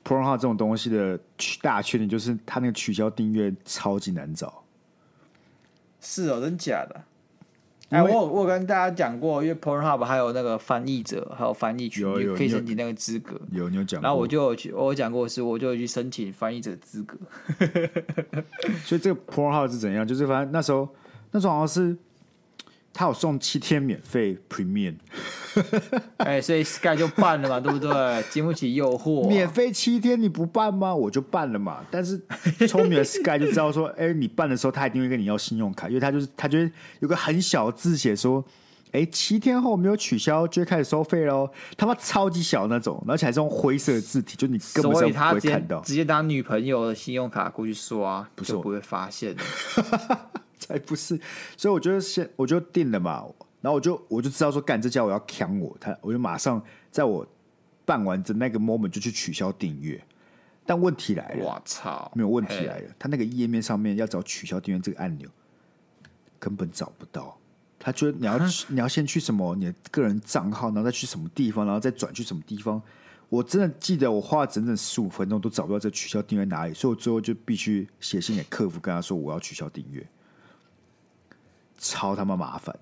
[0.06, 1.20] Pornhub 这种东西的
[1.64, 4.64] 大缺点就是它那个取消订阅超级难找。
[6.00, 7.04] 是哦，真假的？
[7.92, 13.40] 哎，我有我有跟大家讲过，因为 Pornhub 还有那个翻译者，还有翻译群，你可以申请那个资格。
[13.52, 17.18] 有你有讲，然后我就有去，我讲过是，我就去申请翻译者资格。
[18.84, 20.08] 所以这个 Pornhub 是怎样？
[20.08, 20.90] 就是反正那时候，
[21.32, 21.96] 那时候好像是。
[22.94, 24.96] 他有送七天免费 Premium，
[26.18, 28.24] 哎、欸，所以 Sky 就办了嘛，对不对？
[28.30, 30.94] 经不起诱惑，免费七天你不办吗？
[30.94, 31.80] 我就办了嘛。
[31.90, 32.22] 但是
[32.68, 38.44] 聪明的 Sky 就知道说， 哎、欸，你办的时候他一定会跟你要信用卡，因为他就是他觉得有个很小的字写说，
[38.88, 41.50] 哎、欸，七天后没有取消就会开始收费喽。
[41.78, 45.80] 他妈超级小那种，而且还是用灰色的字体，就你根本不会看到。
[45.80, 49.34] 直接拿女朋友的信用卡过去刷，不是就不会发现。
[50.62, 51.20] 才不是，
[51.58, 53.26] 所以我觉得先我就定了嘛，
[53.60, 57.28] 然后我就我就知道说，干这家我要抢我，他我就马上在我
[57.84, 60.02] 办完的那个 moment 就去取消订阅。
[60.66, 65.28] 但问题来了，我操，没有问题来了，他那个页面上面要找取消订阅这个按钮，
[66.40, 67.36] 根本找不到。
[67.80, 72.80] 他觉得你要你要先去什么你的个人账号，然后再去什么地方，然后再转去什么地方。
[73.28, 80.06] 我真的记得我花了整整十五分钟都找不到这取消订阅哪里，所以我最后就必须写信给客服，跟他说我要取消订阅。
[81.84, 82.78] 超他妈麻烦，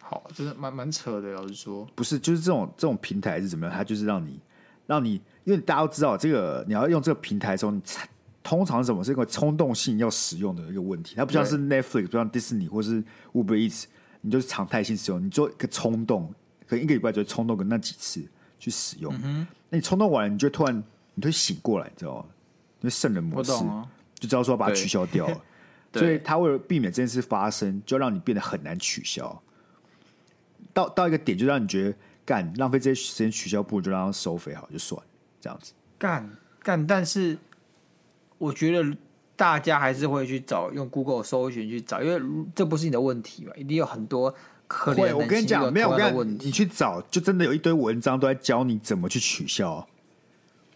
[0.00, 1.32] 好，真的蛮蛮扯的。
[1.32, 3.74] 老实说，不是，就是这种这种平台是怎么样？
[3.74, 4.40] 它就是让你
[4.86, 7.82] 让你，因为大家都知道，这个你要用这个平台的时候，你
[8.42, 11.14] 通常是什么是一个冲动性要使用的一个问题。
[11.14, 13.84] 它不像是 Netflix，不像迪士尼或是 Uber Eats，
[14.22, 15.22] 你就是常态性使用。
[15.22, 16.32] 你做一个冲动，
[16.66, 18.26] 可能一个礼拜就会冲动个那几次
[18.58, 19.14] 去使用。
[19.22, 20.82] 嗯、那你冲动完了，你就突然
[21.14, 22.24] 你就会醒过来，你知道吗？
[22.80, 23.86] 因为圣人模式，哦、
[24.18, 25.40] 就知道说要把它取消掉了。
[26.00, 29.42] 所以他为了避免这件事发生，就让你变得很难取消。
[30.72, 35.06] 到到一个点，就让你觉得干浪费这些时间取消，不如就让他收费好就算了，
[35.40, 35.72] 这样子。
[35.98, 36.28] 干
[36.62, 37.38] 干，但是
[38.38, 38.96] 我觉得
[39.36, 42.20] 大家还是会去找用 Google 搜寻去找，因为
[42.54, 44.34] 这不是你的问题嘛，一定有很多
[44.66, 45.16] 可怜的。
[45.16, 49.86] 我跟你讲，没有我跟你讲，你去找，就真的有一堆文章都在教你怎么去取消。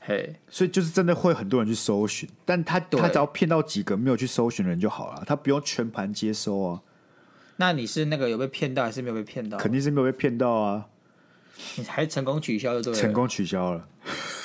[0.09, 6.81] 嘿所以就是真的会很多人去搜寻，但他对他只要骗到几个没有去搜寻的人就好了，他不用全盘接收啊。
[7.57, 9.59] 那你是那个有被骗到还是没有被骗到？
[9.59, 10.87] 肯定是没有被骗到啊。
[11.77, 13.87] 你还成功取消就对了，成功取消了。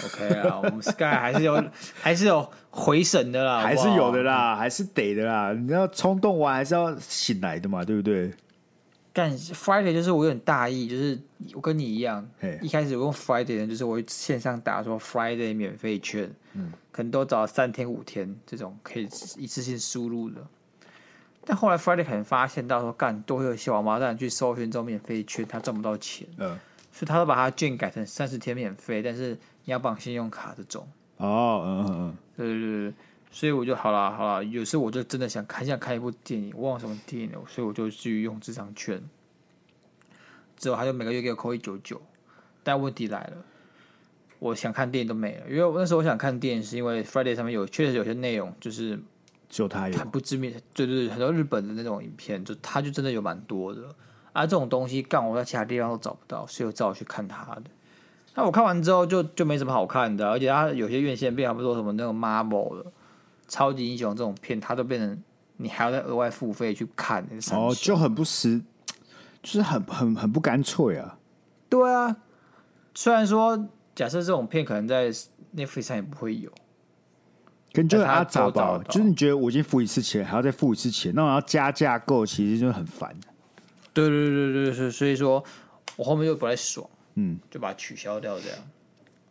[0.04, 1.64] OK 啊，我们 Sky 还是有
[2.02, 5.54] 还是有回审的啦，还是有的啦，还是得的啦。
[5.54, 8.34] 你要冲动完还是要醒来的嘛，对不对？
[9.14, 11.20] 干 Friday 就是我有点大意，就是
[11.54, 12.28] 我跟你一样
[12.62, 19.04] 一开始我用 Friday 的，就是我线上打说 Friday 免费券，嗯，可能都找三天五天这种可以
[19.38, 20.42] 一次性输入的。
[21.46, 26.58] 但后来 Friday 可能发现到说，干都会有些王八蛋去搜寻这种免费券，他赚不到钱，嗯，
[26.92, 30.88] 所以他都把他券改成三十天免费，但是你要绑信用卡这种。
[31.18, 32.94] 哦，嗯嗯嗯，对对对。
[33.36, 39.04] 所以我就好了，好了，有时候我就真的想看，想看一部电影，我忘了什么电影了，所以我就去用这张券。
[40.56, 42.00] 之后他就每个月给我扣一九九，
[42.64, 43.38] 但问题来了，
[44.38, 49.00] 我想看电影都没了，因为那时候我想看电影是因为 Friday 上面有确实有些内容就是
[49.50, 53.82] 只有他有，很不知名，对对对，很多日本的那种影片，就他就真的有蛮多的，
[54.32, 57.64] 啊，这种东西干我在其他地方都找不到，所以我只好去看他的。
[58.36, 62.92] 那我看完之后就就没什么好看的，而且他有些院线片，差不多什么那个 Marvel 的。
[63.54, 65.24] 超级英雄这种片，它都变成
[65.58, 68.60] 你还要再额外付费去看那个哦，就很不实，
[69.44, 71.20] 就是很很很不干脆啊。
[71.70, 72.18] 对啊，
[72.96, 75.12] 虽然说假设这种片可能在
[75.56, 76.50] Netflix 上也不会有，
[77.74, 83.16] 可能就是他找到，就是你觉得我已经付一次钱，还要再付一次钱，那我要加价购，其实就很烦。
[83.94, 85.44] 对对对对对，所以说
[85.96, 88.58] 我后面就不太爽，嗯，就把它取消掉这样。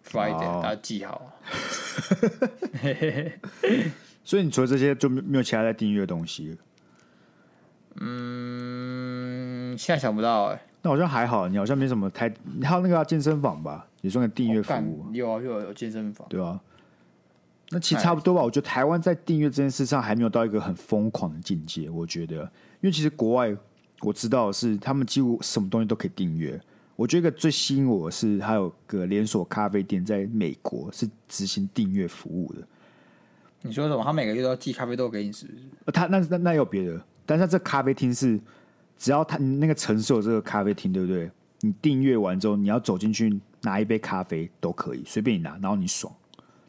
[0.09, 1.33] Friday，好大家记好。
[4.25, 6.57] 所以你除了这些就没有其他在订阅的东西？
[8.01, 10.63] 嗯，现在想不到哎、欸。
[10.81, 12.33] 那好像还好，你好像没什么太。
[12.59, 15.07] 你还有那个健身房吧，也算个订阅服务。
[15.13, 16.59] 有啊，有有健身房，对啊。
[17.71, 18.43] 那其实差不多吧。
[18.43, 21.89] 我觉得台湾在订阅这件事上还没有到一个很疯狂的境界。
[21.91, 22.43] 我觉得，
[22.81, 23.55] 因为其实国外
[24.01, 26.61] 我知道的是他们几乎什么东西都可以订阅。
[26.97, 32.67] 我觉得一个最吸引我的是，还有个连锁咖啡店在美国是执行订阅服务的。
[33.63, 34.03] 你说什么？
[34.03, 35.93] 他每个月都要寄咖啡豆给你，是不是？
[35.93, 38.39] 他那那那有别的，但是他这咖啡厅是，
[38.97, 41.31] 只要他那个承受这个咖啡厅，对不对？
[41.61, 46.13] 你订阅完之后，你要走进去拿一杯咖啡都可以，随便你拿，然后你爽。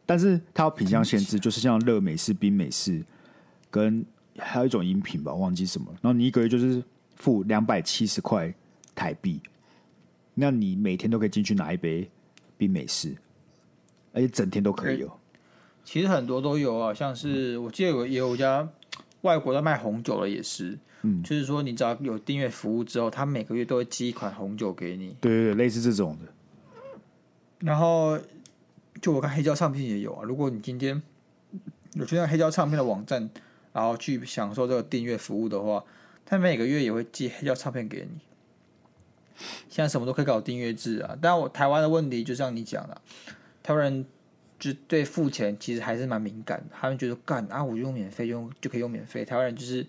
[0.06, 3.04] 但是它有品相限制，就是像热美式、冰美式，
[3.70, 4.04] 跟
[4.38, 5.86] 还有一种饮品吧，忘记什么。
[6.00, 6.82] 然后你一个月就是
[7.16, 8.54] 付两百七十块
[8.94, 9.40] 台币，
[10.34, 12.08] 那你每天都可以进去拿一杯
[12.56, 13.16] 冰美式，
[14.12, 15.18] 而且整天都可以有。
[15.84, 18.68] 其实很多都有啊，像是我记得有也有一家
[19.20, 25.14] 外国在卖红酒的，也是，嗯，就是说你只要有订阅服务之后，他每个月都会寄一款红酒给你。
[25.20, 26.32] 对对对，类似这种的。
[27.60, 28.18] 然后。
[29.02, 31.02] 就我看黑胶唱片也有啊，如果你今天
[31.92, 33.28] 有去那黑胶唱片的网站，
[33.70, 35.84] 然后去享受这个订阅服务的话，
[36.24, 38.20] 他每个月也会寄黑胶唱片给你。
[39.68, 42.98] 现在什么都可以搞订阅制啊，但我台湾的问题就像你讲的，
[43.62, 44.06] 台湾人
[44.58, 49.86] 就对付钱其实还是蛮敏感的，他们觉得干啊，我就用免费用就可以用免费，台湾人就是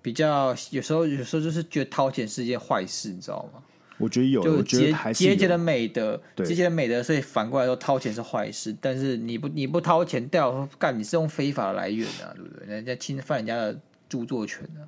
[0.00, 3.62] 比较有时候有时候就是觉得掏钱是一件坏事，你知道吗？
[3.98, 8.72] 我觉得有，就节节节的美德，节节对的美德，所以反过来说，掏钱是坏事。
[8.80, 12.66] 但是你不你不掏钱，代表说干你是用非法的来源啊，对不对？
[12.68, 13.76] 人家侵犯人家的
[14.08, 14.86] 著作权啊。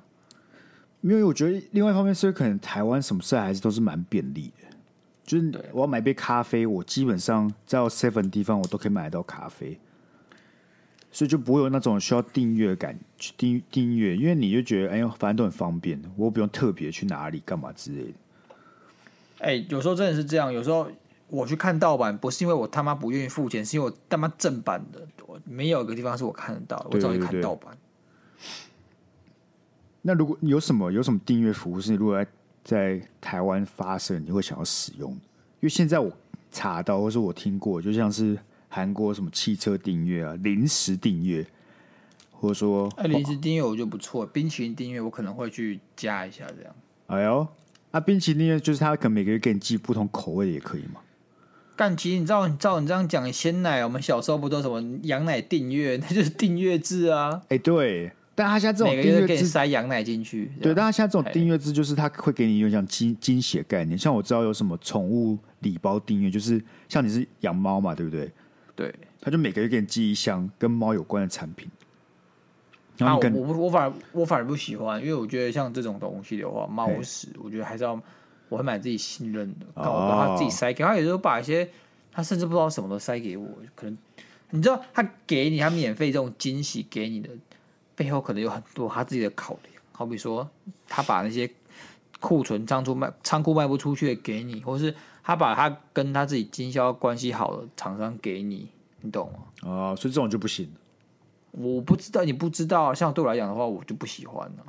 [1.01, 4.60] 没有我觉得另外一方面是可能台湾什么事还是都是蛮便利的，
[5.31, 9.79] 就是我要买杯咖啡，我基本上在 seven 地方我都可以买得到咖啡，
[11.09, 18.13] 所以就不会有那种需要订阅感去订订阅，因为你就觉得哎呦，反正都很方便，我不用特别去哪里干嘛之类的。
[19.37, 20.51] 哎、欸，有时候真的是这样。
[20.51, 20.85] 有时候
[21.29, 27.77] 我去看盗版，不是因为我他妈不愿意付钱，是因为我他妈正版的，我没有一个地方是我看得到的，我找你看盗版。
[30.01, 32.29] 那如果有什么有什么订阅服务是你如果在
[32.63, 35.11] 在台湾发生，你会想要使用？
[35.11, 35.19] 因
[35.61, 36.11] 为现在我
[36.51, 38.37] 查到或是我听过，就像是
[38.69, 41.45] 韩国什么汽车订阅啊、零食订阅，
[42.31, 46.75] 或者说哎，零食订阅我觉得不错，冰淇淋订阅我可能会去加一下这样。
[47.07, 47.47] 哎呦。
[47.91, 51.01] 啊，冰淇淋订阅就是他可能每个月给你寄不同口味的也可以嘛？
[51.75, 57.41] 但其实你知道，你照你这样讲，鲜奶我们小时候不都什么羊奶订阅，那就是订阅制啊。
[57.49, 68.31] 哎、欸，对，但他现在这种订阅制塞羊奶进去，对，但他现在这种订阅制就是他会给你有点像惊惊喜概念，像我知道有什么宠物礼包订阅，就是像你是养猫嘛，对不对？
[68.75, 71.69] 对，他就每个月给你寄一箱跟猫有关的产品。
[72.99, 77.99] 啊，我我我反而我反而不喜欢，因为我觉得像这种东西的话，猫屎，我觉得还是要
[78.47, 80.95] 我会买自己信任的，我把它自己塞给他。
[80.95, 81.67] 有时候把一些
[82.11, 83.97] 他甚至不知道什么都塞给我，可能
[84.51, 87.29] 你知道他给你他免费这种惊喜给你的
[87.95, 89.83] 背后，可能有很多他自己的考量。
[89.91, 90.49] 好比说，
[90.87, 91.49] 他把那些
[92.19, 98.69] 库存仓储卖仓库卖不出去的给你，或是他把他跟他自己经销关系好的厂商给你，
[99.01, 99.69] 你懂吗？
[99.69, 100.71] 啊，所以这种就不行。
[101.51, 102.93] 我不知道，你不知道。
[102.93, 104.65] 像对我来讲的话，我就不喜欢了。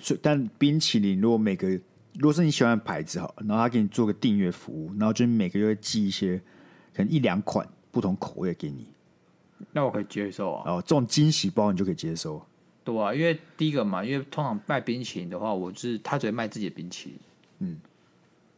[0.00, 1.68] 所以，但冰淇淋如果每个，
[2.14, 6.40] 如果是你喜欢的牌子好，然后他给你做个订阅服务，然后就每个月寄一些
[6.94, 8.86] 可能一两款不同口味给你，
[9.70, 10.72] 那我可以接受啊。
[10.72, 12.44] 哦，这种惊喜包你就可以接受。
[12.84, 17.18] 对啊，因为第一个嘛，因为通常卖冰淇淋的话，我是他只会卖自己的冰淇淋，
[17.60, 17.80] 嗯，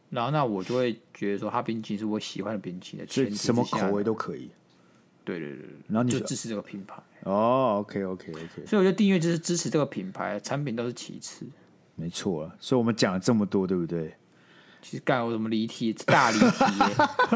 [0.09, 4.49] 然后那我就会觉得说，他冰淇淋是我喜欢的冰淇淋，所以什么口味都可以。
[5.23, 11.47] 对对对，然后你就支持这个品牌哦，OK OK OK，所以我觉得订阅就是支持这个品牌，产品都是其次。
[11.95, 14.13] 没错啊，所以我们讲了这么多，对不对？
[14.81, 16.65] 其实干我什么离题，大离题。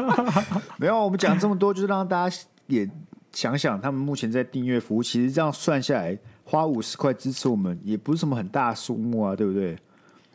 [0.78, 2.36] 没有，我们讲这么多，就是让大家
[2.68, 2.88] 也
[3.32, 9.76] 想想，他们目前在订阅服务，其实这样算下来，花五十块支持我们，也不是什么很大的数目啊，对不对？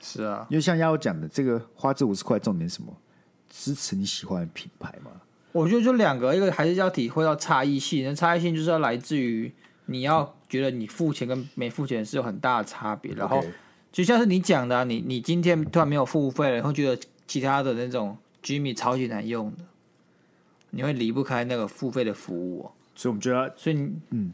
[0.02, 2.96] 是啊，因为像亚欧讲的，这个花这五十块，重点是什么？
[3.50, 5.12] 支持你喜欢的品牌嘛。
[5.52, 9.52] 我觉得就两个，一个还是要体会到差异性，那差异性就是要来自于
[9.86, 13.14] 你要觉得你付钱跟没付钱是有很大的差别。
[13.14, 13.43] 然后
[13.91, 19.64] 就像是你讲的、啊，你你今天突然没有付费了，会觉得其他的那种 Jimmy 超级难用的，
[20.72, 22.72] 你会离不开那个付费的服务、哦。
[22.96, 24.32] 所以我们觉得，所以你嗯，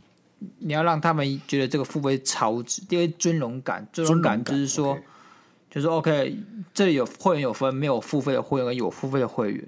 [0.60, 4.98] 你要让他们觉得这个付费超值，第二尊荣感，尊荣感就是说，
[5.70, 6.38] 就是 OK，
[6.74, 9.64] 这里有会员有分没有付费的会员跟有付费的会员。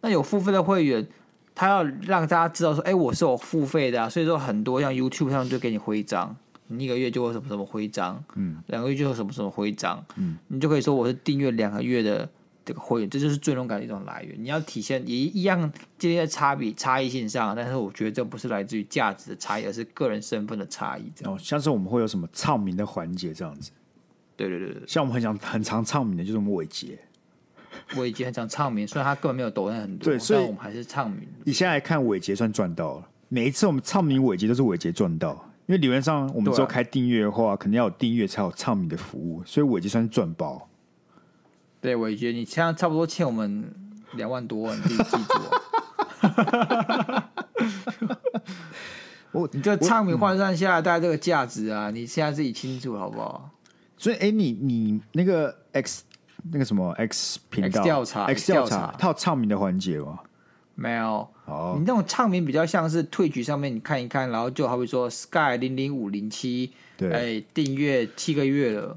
[0.00, 1.06] 那有付费的会员，
[1.54, 12.28] 他要让大家知道说，哎、欸，我是有付费的啊，所以说很多像 YouTube 上就给你徽章，你一个月就有什么什么徽章，嗯，两个月就有什么什么徽章，嗯，你就可以说我是订阅两个月的
[12.64, 14.34] 这个会员，这就是最荣感的一种来源。
[14.42, 15.60] 你要体现也一样，
[15.98, 21.04] 今天在差别差异性上，但是我觉得这不是来自于价值的差异，而是个人身份的差异。
[21.24, 23.70] 哦，像是我们会有什么唱名的环节这样子，
[24.36, 26.98] 对对对对，像我们很想很常唱名的就是我们伟杰。
[27.96, 31.28] 伟杰很常唱名，虽然他根本没有抖音很多，对，所以我们还是唱名。
[31.44, 35.32] 你现在来看伟杰算赚到了，每一次我们唱名伟杰都是伟杰赚到，
[35.66, 40.66] 因为理论上我们只有开订阅的话，肯定、啊、要有订阅才有唱名的服务，所以伟杰算是赚包。
[41.84, 43.70] 对，伟杰，你现在差不多欠我们
[44.14, 45.34] 两万多，你自己记住
[46.26, 47.30] 啊。
[49.32, 53.50] 我你这唱名换算下来，大概这个价值啊，你现在自己清楚好不好？
[53.98, 56.04] 所以，哎，你你那个 X
[56.50, 60.20] 那个什么 X 频道调查 X 调查，它有唱名的环节吗？
[60.74, 61.28] 没有。
[61.44, 68.96] 哦，你那种唱名比较像是 Twitch 上面你看一看，然后就好比说 Sky 零零五零七，对，哎，订阅七个月了。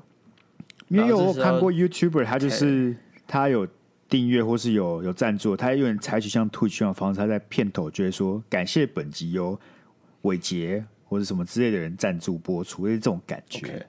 [0.87, 2.95] 因为我看过 YouTuber，他就是
[3.27, 3.67] 他有
[4.09, 9.59] 订阅或是有有赞助，他有人采取像 Twitch 的方式，他在片头就会说感谢本集由
[10.21, 13.85] 伟杰或者什么之类的人赞助播出，就是这种感觉。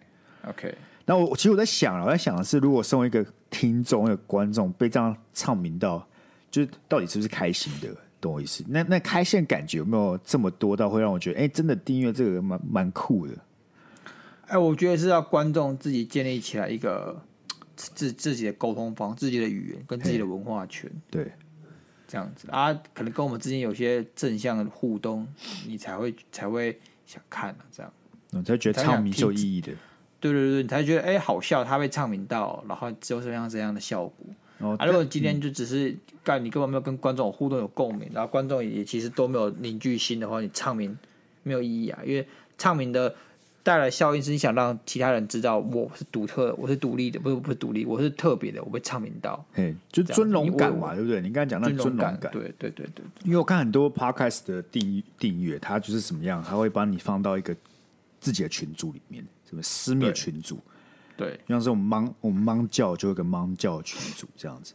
[0.49, 0.75] OK，
[1.07, 6.07] 那我其实我在想，我在想的是，如果身为一个听众、一个观众被这样唱名到，
[6.51, 7.89] 就是到底是不是开心的？
[8.21, 8.65] 懂我意思？
[8.67, 13.35] 那那开线感觉有没有这么多到会让我觉得，哎、欸，真的订阅这个蛮蛮酷的？
[14.49, 17.21] 哎，我觉得是要观众自己建立起来一个
[17.77, 20.91] 自自己的沟通方、自己的语言跟自己的文化圈。
[21.11, 21.31] 对，
[22.07, 25.29] 这样子啊，可能跟我们之间有些正向的互动，
[25.67, 27.93] 你才会才会想看啊，这样，
[28.31, 29.73] 你才觉得唱名是有意义的。
[30.21, 34.27] 对对对，你才觉得哎、欸，好笑，他被唱名到，然后只有什么样怎样的效果。
[34.61, 34.85] 哦、啊！
[34.85, 40.99] 如果今天就只是干，你根本没有跟观众互动有共鸣，然后观众也其实都没有凝聚心的话，你唱名
[41.45, 42.01] 没有意义啊。
[42.05, 42.27] 因为
[42.57, 43.15] 唱名的
[43.63, 51.21] 带来效应是你想让其他人知道我是独特的，我是独立的，不是不是独立，我是特别的，我被唱名到，嘿，就尊荣感嘛，对不对？
[51.21, 53.05] 你刚才讲那尊荣感，对对对对，对。
[53.25, 57.55] 因为我看很多 podcast 的订订阅，它就是什么样，它会帮你放到一个
[58.21, 60.59] 自己的群组里面，什么私密群组。
[61.17, 64.73] 对，像是我们芒我们芒教就有个芒教群组这样子，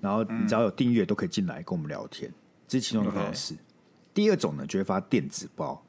[0.00, 2.30] 然后你只要有订阅都可以进来跟我们聊天，
[2.68, 3.54] 这是其中的方式。
[4.12, 5.82] 第二种呢，就会发电子报。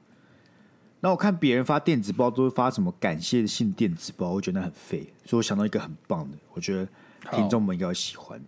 [1.04, 6.88] 那我看别人发电子报都会发什么感谢信电子报，我觉得很废，所以我想到一个很棒的，我觉得
[7.32, 8.40] 听众们应该会喜欢。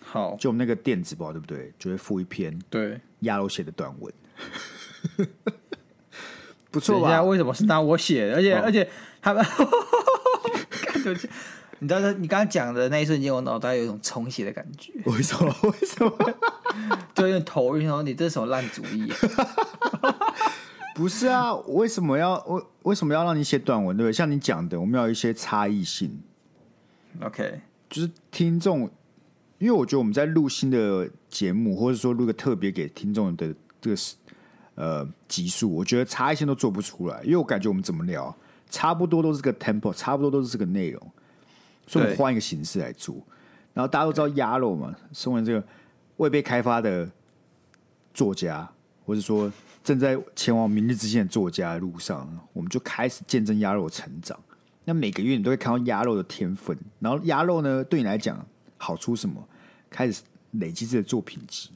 [0.00, 1.72] 好，就我们那个电子报对不对？
[1.78, 4.12] 就会附一篇对鸭肉写的短文，
[6.70, 7.22] 不错吧？
[7.22, 8.36] 为什么是拿我写的？
[8.36, 8.88] 而且、哦、而且
[9.20, 9.44] 他们。
[11.78, 14.90] 你知道，你刚刚讲的那一瞬间，我脑袋有一种充血的感觉。
[15.04, 15.54] 为什么？
[15.64, 16.10] 为什么？
[17.14, 17.86] 就有点头晕。
[17.86, 19.12] 说你这是什么烂主意？
[20.96, 23.94] 不是啊，为什么要为为什么要让你写短文？
[23.94, 24.12] 对不对？
[24.14, 26.18] 像你讲的，我们要有一些差异性。
[27.20, 28.90] OK，就是听众，
[29.58, 33.96] 因为我觉得我们在录新的节目，或者说录个特别给听众的这个
[34.76, 38.34] 呃集数，我觉得差异性都做不出来，因为我感觉我们怎么聊。
[38.70, 41.12] 差不多都是个 tempo，差不多都是这个内容，
[41.86, 43.14] 所以我们换一个形式来做。
[43.72, 45.62] 然后大家都知道鸭肉嘛，身为这个
[46.16, 47.08] 未被开发的
[48.12, 48.68] 作家，
[49.04, 49.52] 或者说
[49.86, 54.36] 正在前往明日之星的作家的路上，我们就开始见证鸭肉的成长。
[54.84, 58.44] 那每个月你都会看到鸭肉的天分，然后鸭肉呢，对你来讲
[58.76, 59.48] 好处什么？
[59.88, 61.70] 开始累积自己的作品集，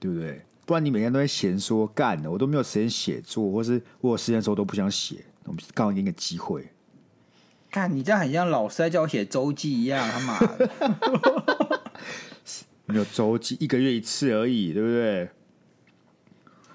[0.00, 0.40] 对不对？
[0.64, 5.26] 不然你每天都在闲说干的，我都没有时间写作，或是我有时间的时候都不想写。
[5.44, 6.70] 我们刚好给你个机会，
[7.70, 11.80] 看你这样很像老师在叫我写周记一样，他妈的，
[12.86, 15.28] 没有周记，一个月一次而已，对不对？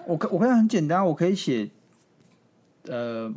[0.10, 1.70] 我可我可以很简单，我可以写
[2.88, 3.32] 呃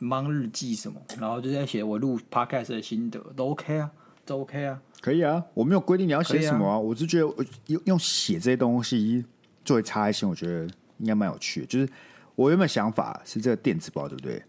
[0.00, 3.88] 忙日记什么，然后就在写我录 podcast 的心得，都 OK 啊，
[4.26, 7.26] 都 OK 啊，可以啊，我没有规定你要写什么啊，啊我是觉得
[7.68, 9.24] 用用写这些东西
[9.64, 10.64] 作为差异性，我觉得
[10.98, 11.66] 应该蛮有趣的。
[11.66, 11.88] 就是
[12.34, 14.42] 我原本想法是这个电子报，对不对？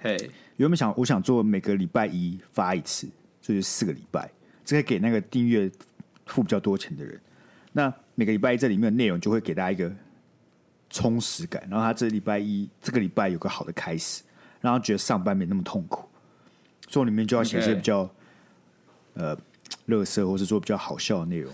[0.00, 3.08] 嘿、hey，原本想我想做每个礼拜一发一次，
[3.40, 4.30] 所以就四个礼拜，
[4.62, 5.70] 这个给那个订阅
[6.26, 7.18] 付比较多钱的人。
[7.72, 9.90] 那每个礼拜一这里面的内容就会给大家一个
[10.90, 14.22] 充实感，然后他这礼拜一这个礼拜有个好的开始，
[14.60, 16.08] 然后觉得上班没那么痛苦。
[16.88, 18.08] 所以里面就要写一些比较、
[19.12, 19.36] 呃，
[19.86, 21.52] 乐色或是说比较好笑的内容，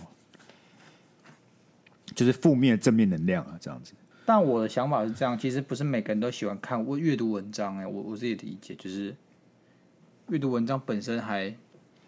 [2.15, 3.95] 就是负面正面能量啊，这样子。
[4.25, 9.17] 但我的想法是这样，其实不是每个人都喜欢看我阅读文章哎、欸，我我自己的理解就是，
[10.29, 11.55] 阅读文章本身还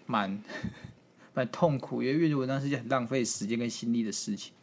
[0.06, 0.40] 蛮
[1.34, 4.54] 蛮痛苦，因为阅读文章是件很浪费时间跟心力的事情。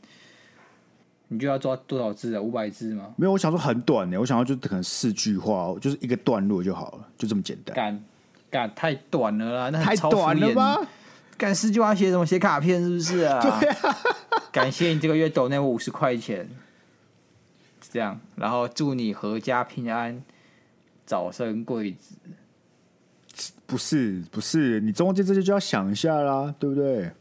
[1.33, 2.41] 你就要抓多少字啊？
[2.41, 3.13] 五百字吗？
[3.17, 7.75] 没有，我想说很短呢、欸，我想要就可能四句话，就是一个段落就好了，就这么简单。
[7.75, 8.03] 干
[8.49, 10.79] 干太短了啦，那太短了吧？
[11.37, 12.25] 干四句话写什么？
[12.25, 13.41] 写卡片是不是啊？
[13.59, 13.97] 对啊。
[14.53, 16.47] 感谢你这个月抖那我五十块钱。
[17.91, 20.23] 这样，然后祝你阖家平安，
[21.05, 22.15] 早生贵子。
[23.65, 27.11] 不是不是，你中间这些就要想一下啦，对不对？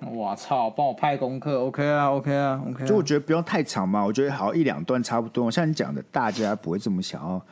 [0.00, 2.86] 我操，帮我派功课，OK 啊，OK 啊，OK 啊。
[2.86, 5.50] 就我觉得不用太长嘛，我觉得好一两段差不多。
[5.50, 7.42] 像你讲的，大家不会这么想要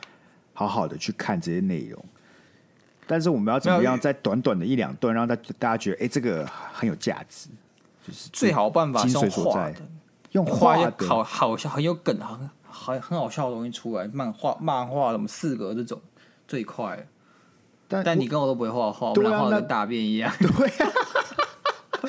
[0.53, 2.03] 好好的去看这些内容。
[3.05, 7.49] 但是我们要怎么样在短短的一两段，让大大家觉得，哎、欸，这个很有价值，
[8.05, 9.75] 就是最好办法是用画的，
[10.31, 15.99] 用画的好好笑、很有梗、很很很好笑的东西出来，漫画、漫画什么四格这种
[16.47, 17.05] 最快。
[17.89, 20.29] 但但你跟我都不会画画，我们画的跟大便一样。
[20.39, 20.91] 对啊，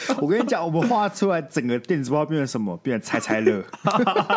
[0.20, 2.76] 我跟你讲，我们画出来整个电子报变成什么？
[2.78, 3.62] 变成猜猜乐，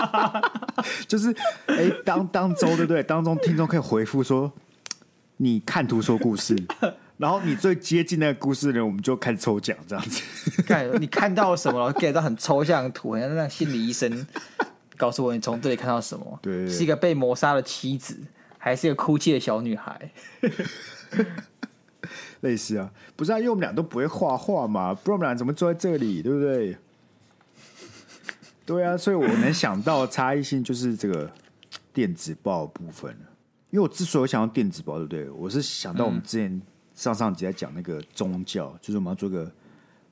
[1.07, 1.31] 就是
[1.67, 3.03] 哎、欸，当当周对不对？
[3.03, 4.51] 当中听众可以回复说，
[5.37, 6.55] 你看图说故事，
[7.17, 10.21] 然后你最接近那个故事的人，我们就开始抽奖这样子。
[10.63, 11.93] 看你看到什么了？
[11.93, 14.25] 给到很抽象的图，好像那心理医生
[14.97, 16.39] 告诉我，你从这里看到什么？
[16.41, 18.17] 对，是一个被谋杀的妻子，
[18.57, 20.11] 还是一个哭泣的小女孩？
[22.41, 26.77] 类似啊，不是啊，因为我们俩都不会画画嘛，不然我们俩怎么坐在这里，对不对？
[28.65, 31.31] 对啊，所以我能想到差异性就是这个
[31.93, 33.15] 电子报的部分。
[33.69, 35.29] 因为我之所以想要电子报，对不对？
[35.29, 36.61] 我是想到我们之前
[36.93, 39.49] 上上集在讲那个宗教，嗯、就是我们要做个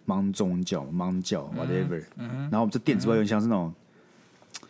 [0.08, 3.74] 盲宗教、盲教 whatever，、嗯嗯、然后我们这电子报有点像是那种，
[4.62, 4.68] 嗯、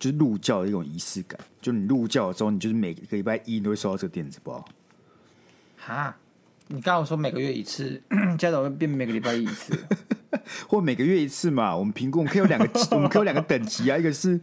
[0.00, 1.38] 就是入教的一种仪式感。
[1.60, 4.64] 就你入教的时候，你就是每个礼拜一都会收到这个电子报。
[5.76, 6.16] 哈，
[6.68, 8.00] 你刚刚说每个月一次，
[8.38, 9.72] 家长会变每个礼拜一次，
[10.68, 11.76] 或每个月一次嘛？
[11.76, 14.40] 我们评估我们可以有两个， 我们可以有两个等级啊，一个是。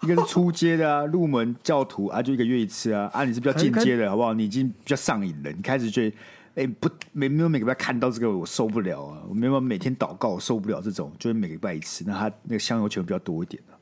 [0.00, 3.10] 一个是初阶的啊， 入门教徒啊，就一个月一次啊。
[3.12, 4.32] 啊，你是比较进阶的，好不好？
[4.32, 6.16] 你已经比较上瘾了，你开始觉得，
[6.54, 9.20] 哎、欸，不，没没有每个礼拜看到这个，我受不了啊。
[9.28, 13.74] 我没有每天祷告，我受不了这种，就是每个礼拜一次，那他那个香油钱比较多一点的。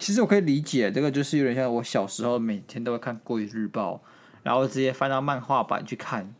[0.00, 3.94] 其实我可以理解，这个就是有点像我小时候每天都会看《国语日报》，
[4.42, 6.34] 然后直接翻到漫画版去看。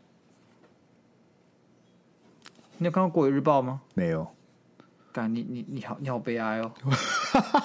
[2.81, 3.79] 你有看过《国语日报》吗？
[3.93, 4.27] 没有。
[5.11, 6.71] 干，你你你好，你好悲哀哦。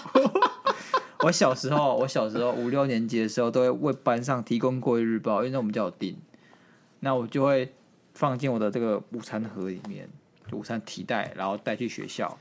[1.25, 6.19] 我小时候，我小时候五六年级的时候，都会为班上提供《国语日报》，因为那我们叫订，
[7.01, 7.73] 那我就会
[8.13, 10.07] 放进我的这个午餐盒里面，
[10.53, 12.37] 午餐提袋，然后带去学校。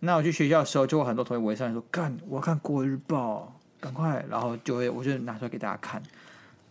[0.00, 6.02] 那我去学校的时候，就会很多同学围上来说：“干，我要看《国语日报》，赶快！”然后就会，我就拿出来给大家看，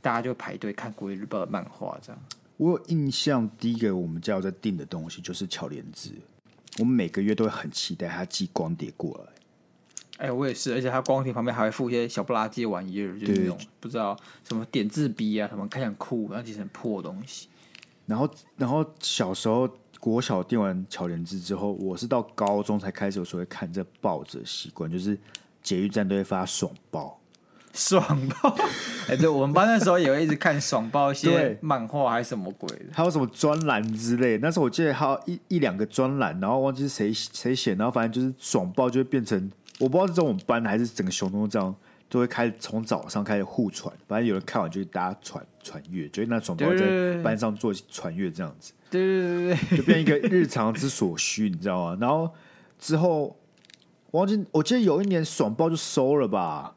[0.04, 1.98] 大家就排队看《国语日报》的漫画。
[2.00, 2.22] 这样，
[2.62, 6.12] 我有印象，第一个我们家在订的东西就是巧连智，
[6.78, 9.26] 我们每个月都会很期待他寄光碟过来。
[10.18, 14.16] 哎、欸，我也是，而且它光碟旁边还会附一些小不拉几的玩意儿，就是那种不知道
[14.47, 17.47] 什么点字笔啊，什么看起来很酷，然后其实很破的东西。
[18.05, 19.68] 然后，然后小时候
[19.99, 25.18] 国小订完巧连智之后，我是到高中才开始有时候会看这报纸的习惯，就是
[25.64, 27.20] 捷运站都会发爽报，
[27.74, 28.56] 爽爆。
[29.08, 34.38] 哎、欸，对，我们班那时候也会一直看爽爆，一些漫画还是什么鬼的，还有什么专栏之类。
[34.38, 39.52] 那时候我记得还有一一两个专栏，然后忘记是谁谁写，然后反正就是爽爆就会变成。
[39.80, 41.76] 我不知道是在我们班还是整个熊东这样，
[42.08, 51.98] 都会开始从早上开始互传，反正有人看完就大家传传阅，就那爽报在班上做传阅这样子，对对对对，就变一个日常之所需，你知道吗？
[52.00, 52.30] 然后
[52.78, 53.36] 之后
[54.12, 56.76] 我忘记，我记得有一年爽爆就收了吧，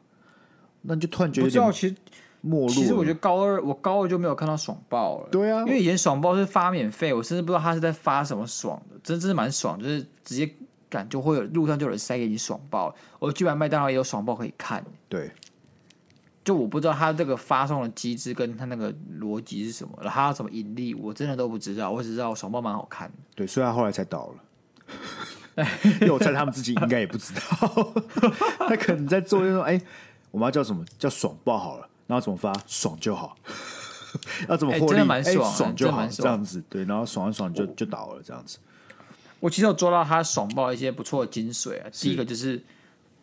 [0.87, 1.95] 那就突然觉得有点其实
[2.41, 2.69] 没落。
[2.69, 10.49] 其实我觉得高二我高二就没有看到爽爆了，对啊，因为以前爽爆是发免费，我甚至不知道他是在发什么爽的，真真是蛮爽，就是直接。
[11.09, 14.81] 就会有路上就有人塞给你爽爆，我居然麦当劳也有爽爆可以看。
[15.09, 15.29] 对，
[16.41, 21.91] 就我不知道他这个发送的机制跟他那个逻辑是什么，然后他要怎么盈利，我真的都不知道。
[21.91, 23.15] 我只知道爽爆蛮好看的。
[23.35, 25.65] 对，所以他后来才倒了。
[25.99, 27.93] 因为我猜他们自己应该也不知道，
[28.69, 29.81] 他可能在做那种哎，
[30.35, 30.83] 我们要叫什么？
[30.99, 32.53] 叫爽爆好了，然后怎么发？
[32.67, 33.37] 爽就好，
[34.49, 34.99] 要怎么获利？
[34.99, 38.57] 哎、欸，爽就好，这样子对，然后爽一爽就就倒了，这样子。
[39.39, 41.87] 我其实有抓到他爽爆一些不错的精髓啊。
[41.89, 42.61] 第一个就是，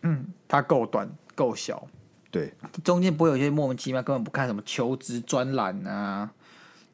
[0.00, 1.86] 嗯，它够短够小，
[2.30, 6.30] 对，中间不会有一些莫名其妙根本不看什么求职专栏啊，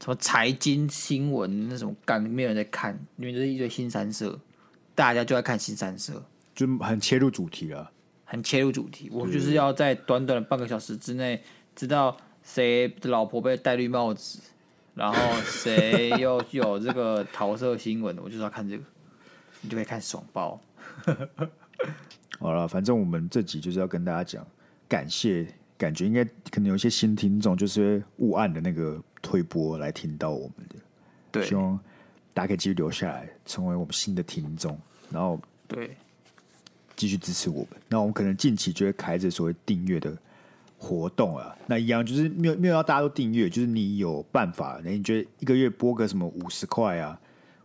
[0.03, 4.37] 什么财经新闻那种干，没有人在看，因为就是一堆新三色，
[4.97, 6.25] 大家就在看新三色，
[6.57, 7.93] 就很切入主题了，
[8.31, 9.09] 很切入主题。
[9.11, 11.43] 我就是要在短短的半个小时之内
[11.75, 14.39] 知道谁的老婆被戴绿帽子，
[14.95, 18.85] 然后谁 又有这个桃色新闻，我就是要看这个。
[19.63, 20.61] 你就可以看爽爆。
[22.39, 24.47] 好了，反正我们这集就是要跟大家讲，
[24.89, 30.77] 感谢，感觉应该可能有一些新听众，就是误按的那个推播来听到我们的。
[31.33, 31.77] 对，希望
[32.33, 34.79] 大家可以继续留下来，成为我们新的听众，
[35.11, 35.97] 然后对，
[36.99, 37.69] 继续支持我们。
[37.89, 40.15] 那我们可能近期就会开着所谓订阅的
[40.77, 41.57] 活动啊。
[41.67, 47.19] 那一样就是没有没有要大家都订阅，就是你有办法，那你觉得一个月播个什么五十块啊？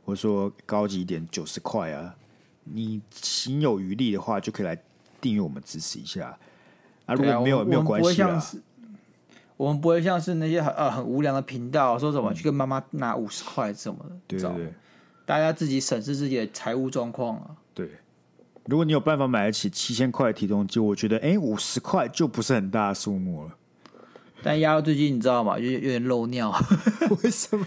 [0.05, 2.13] 或者说高级一点九十块啊，
[2.65, 4.77] 你心有余力的话，就可以来
[5.19, 6.37] 订阅我们支持一下
[7.05, 7.15] 啊。
[7.15, 8.43] 如果没有、啊、没有关系啊，
[9.57, 14.73] 我们不会像是那些很呃很无良的频道说什么去跟妈妈拿五十块什么的，对对对，
[15.25, 17.55] 大家自己审视自己的财务状况啊。
[18.63, 23.51] 对，如果你有办法买得起七千块的体重机，我觉得哎五十块就不是很大的数目了。
[24.41, 25.57] 但鸭肉最近你知道吗？
[25.57, 26.53] 有有点漏尿，
[27.23, 27.65] 为什么？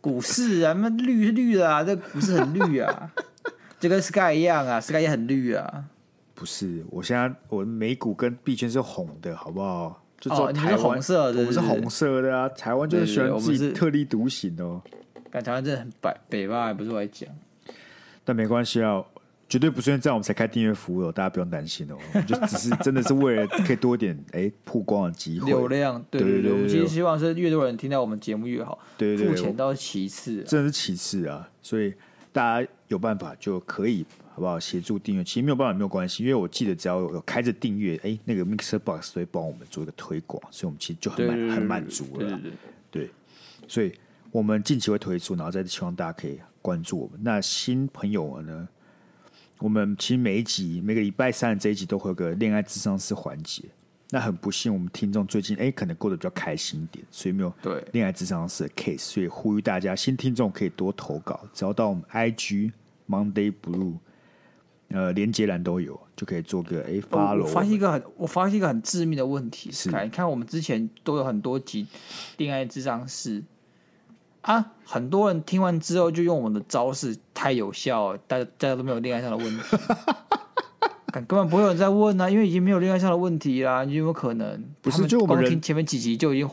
[0.00, 3.10] 股市啊，那绿绿的啊，这股市很绿啊，
[3.80, 5.84] 就跟 Sky 一样啊，Sky 也很绿啊。
[6.34, 10.02] 不是，我现在我美股跟币圈是红的，好不好？
[10.20, 12.48] 就说台湾、色的，我们是红色的啊。
[12.50, 14.82] 台湾就是喜欢自己特立独行哦。
[15.30, 17.28] 但台湾真的很北北吧，还不是我来讲。
[18.24, 19.02] 但没关系啊。
[19.48, 21.96] 绝对不是因为这样我们才开订阅服务哦，大家不用担心哦。
[22.14, 26.04] 我们就只是 真的是为了可以多一点哎曝光的机会、流量。
[26.10, 28.78] 对对对，我们其实希望是越多人听到我们节目越好。
[28.96, 31.48] 对对对，付钱倒是其次，真的是其次啊。
[31.62, 31.92] 所以
[32.32, 35.22] 大家有办法就可以好不好协助订阅？
[35.22, 42.40] 其实没有办法没有关系，因为我记得只要有开着订阅，哎，那个 Mixer Box 都会帮我们做一个推广，所以我们其实就很满很满足了。
[42.90, 43.10] 对对，
[43.68, 43.92] 所以
[44.32, 47.20] 我们近期会推出，然后再希望大家可以关注我们。
[47.22, 48.68] 那新朋友们呢？
[49.64, 53.64] 我们其实每一集每个礼拜三的这一集都会有个恋爱智商室环节。
[54.10, 58.98] 那很不幸，我们听众最近哎，可能过得比较开心一点，所以没有对恋爱智商室的 case。
[58.98, 62.72] 所以呼吁大家新听众可以多投稿，只要到我们 IG
[63.08, 63.94] Monday Blue
[64.88, 67.44] 呃连接栏都有，就可以做个哎 follow。
[67.44, 71.86] 我发现一个很我发现一个很致命的问题是，你看我们之前都有很多集
[72.36, 73.42] 恋爱智商室。
[74.44, 74.72] 啊！
[74.84, 79.76] 很多人听完之后就用我们的招式，太有效了，大家大家都没有恋爱上的问题，
[81.12, 83.84] 根本不会有人在问啊，因为已经没有恋爱上的问题啦。
[83.84, 84.62] 你有没有可能？
[84.82, 86.48] 不是，就我们听前面几集就已经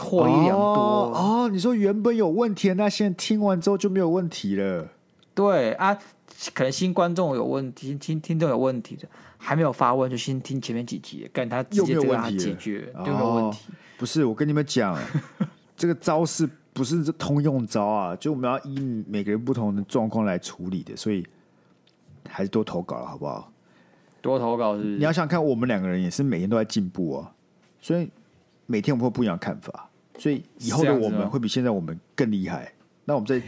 [0.00, 4.88] 获益良多哦，哦，你说原本有问题，那现在听完之后就没有问题了？
[5.32, 5.96] 对啊，
[6.52, 9.06] 可能新观众有问题，听听众有问题的，
[9.38, 13.66] 还没有发问，就先听前面几集，干他直接就让他解决，有没有问题。
[13.96, 14.98] 不是，我跟你们讲，
[15.76, 16.50] 这个招式。
[16.76, 21.26] 不是这通用招啊，就我们要依每个人不同的状况来处理的，所以
[22.28, 23.50] 还是多投稿了，好不好？
[24.20, 24.88] 多投稿是，是。
[24.98, 27.32] 你要想看，我们两个人也是每天都在进步啊，
[27.80, 28.10] 所以
[28.66, 32.70] 每天我们会不一样的看法，所以以后的我们会比现在我们更厉害。
[33.06, 33.40] 那我们在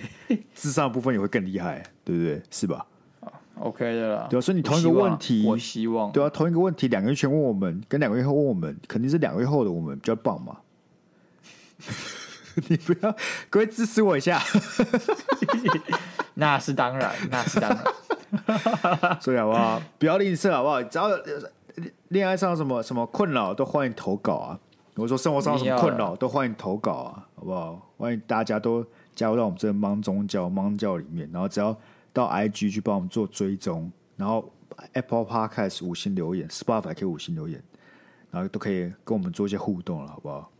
[0.54, 2.42] 智商的部分也会更厉害，对不对？
[2.50, 2.86] 是吧
[3.58, 4.26] ？OK 的啦。
[4.30, 10.56] 对啊，所以你同一个问题，我希望，希望对啊，同一个问题，两个月前问我们，跟两个月后问我们，肯定是两个月后的我们比较棒嘛。
[12.68, 13.14] 你不要，
[13.50, 14.40] 各位支持我一下。
[16.34, 17.84] 那是当然，那是当然。
[19.20, 19.80] 所以好不好？
[19.98, 20.82] 不要吝啬，好不好？
[20.82, 21.08] 只要
[22.08, 24.58] 恋爱上什么什么困扰，都欢迎投稿啊！
[24.96, 27.80] 我说生活上什么困扰，都欢迎投稿啊，好不好？
[27.96, 28.84] 欢迎大家都
[29.14, 31.76] 加入到我们这个芒宗教芒教里面，然后只要
[32.12, 34.52] 到 IG 去帮我们做追踪，然后
[34.92, 37.62] Apple Podcast 五星留言，Spotify 可以五星留言，
[38.30, 40.50] 然后都可以跟我们做一些互动了，好不好？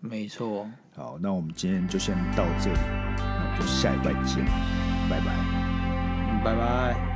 [0.00, 0.68] 没错。
[0.98, 2.78] 好，那我们今天就先到这里，
[3.16, 4.44] 那我们就下一拜见，
[5.08, 5.32] 拜拜，
[6.44, 7.07] 拜拜。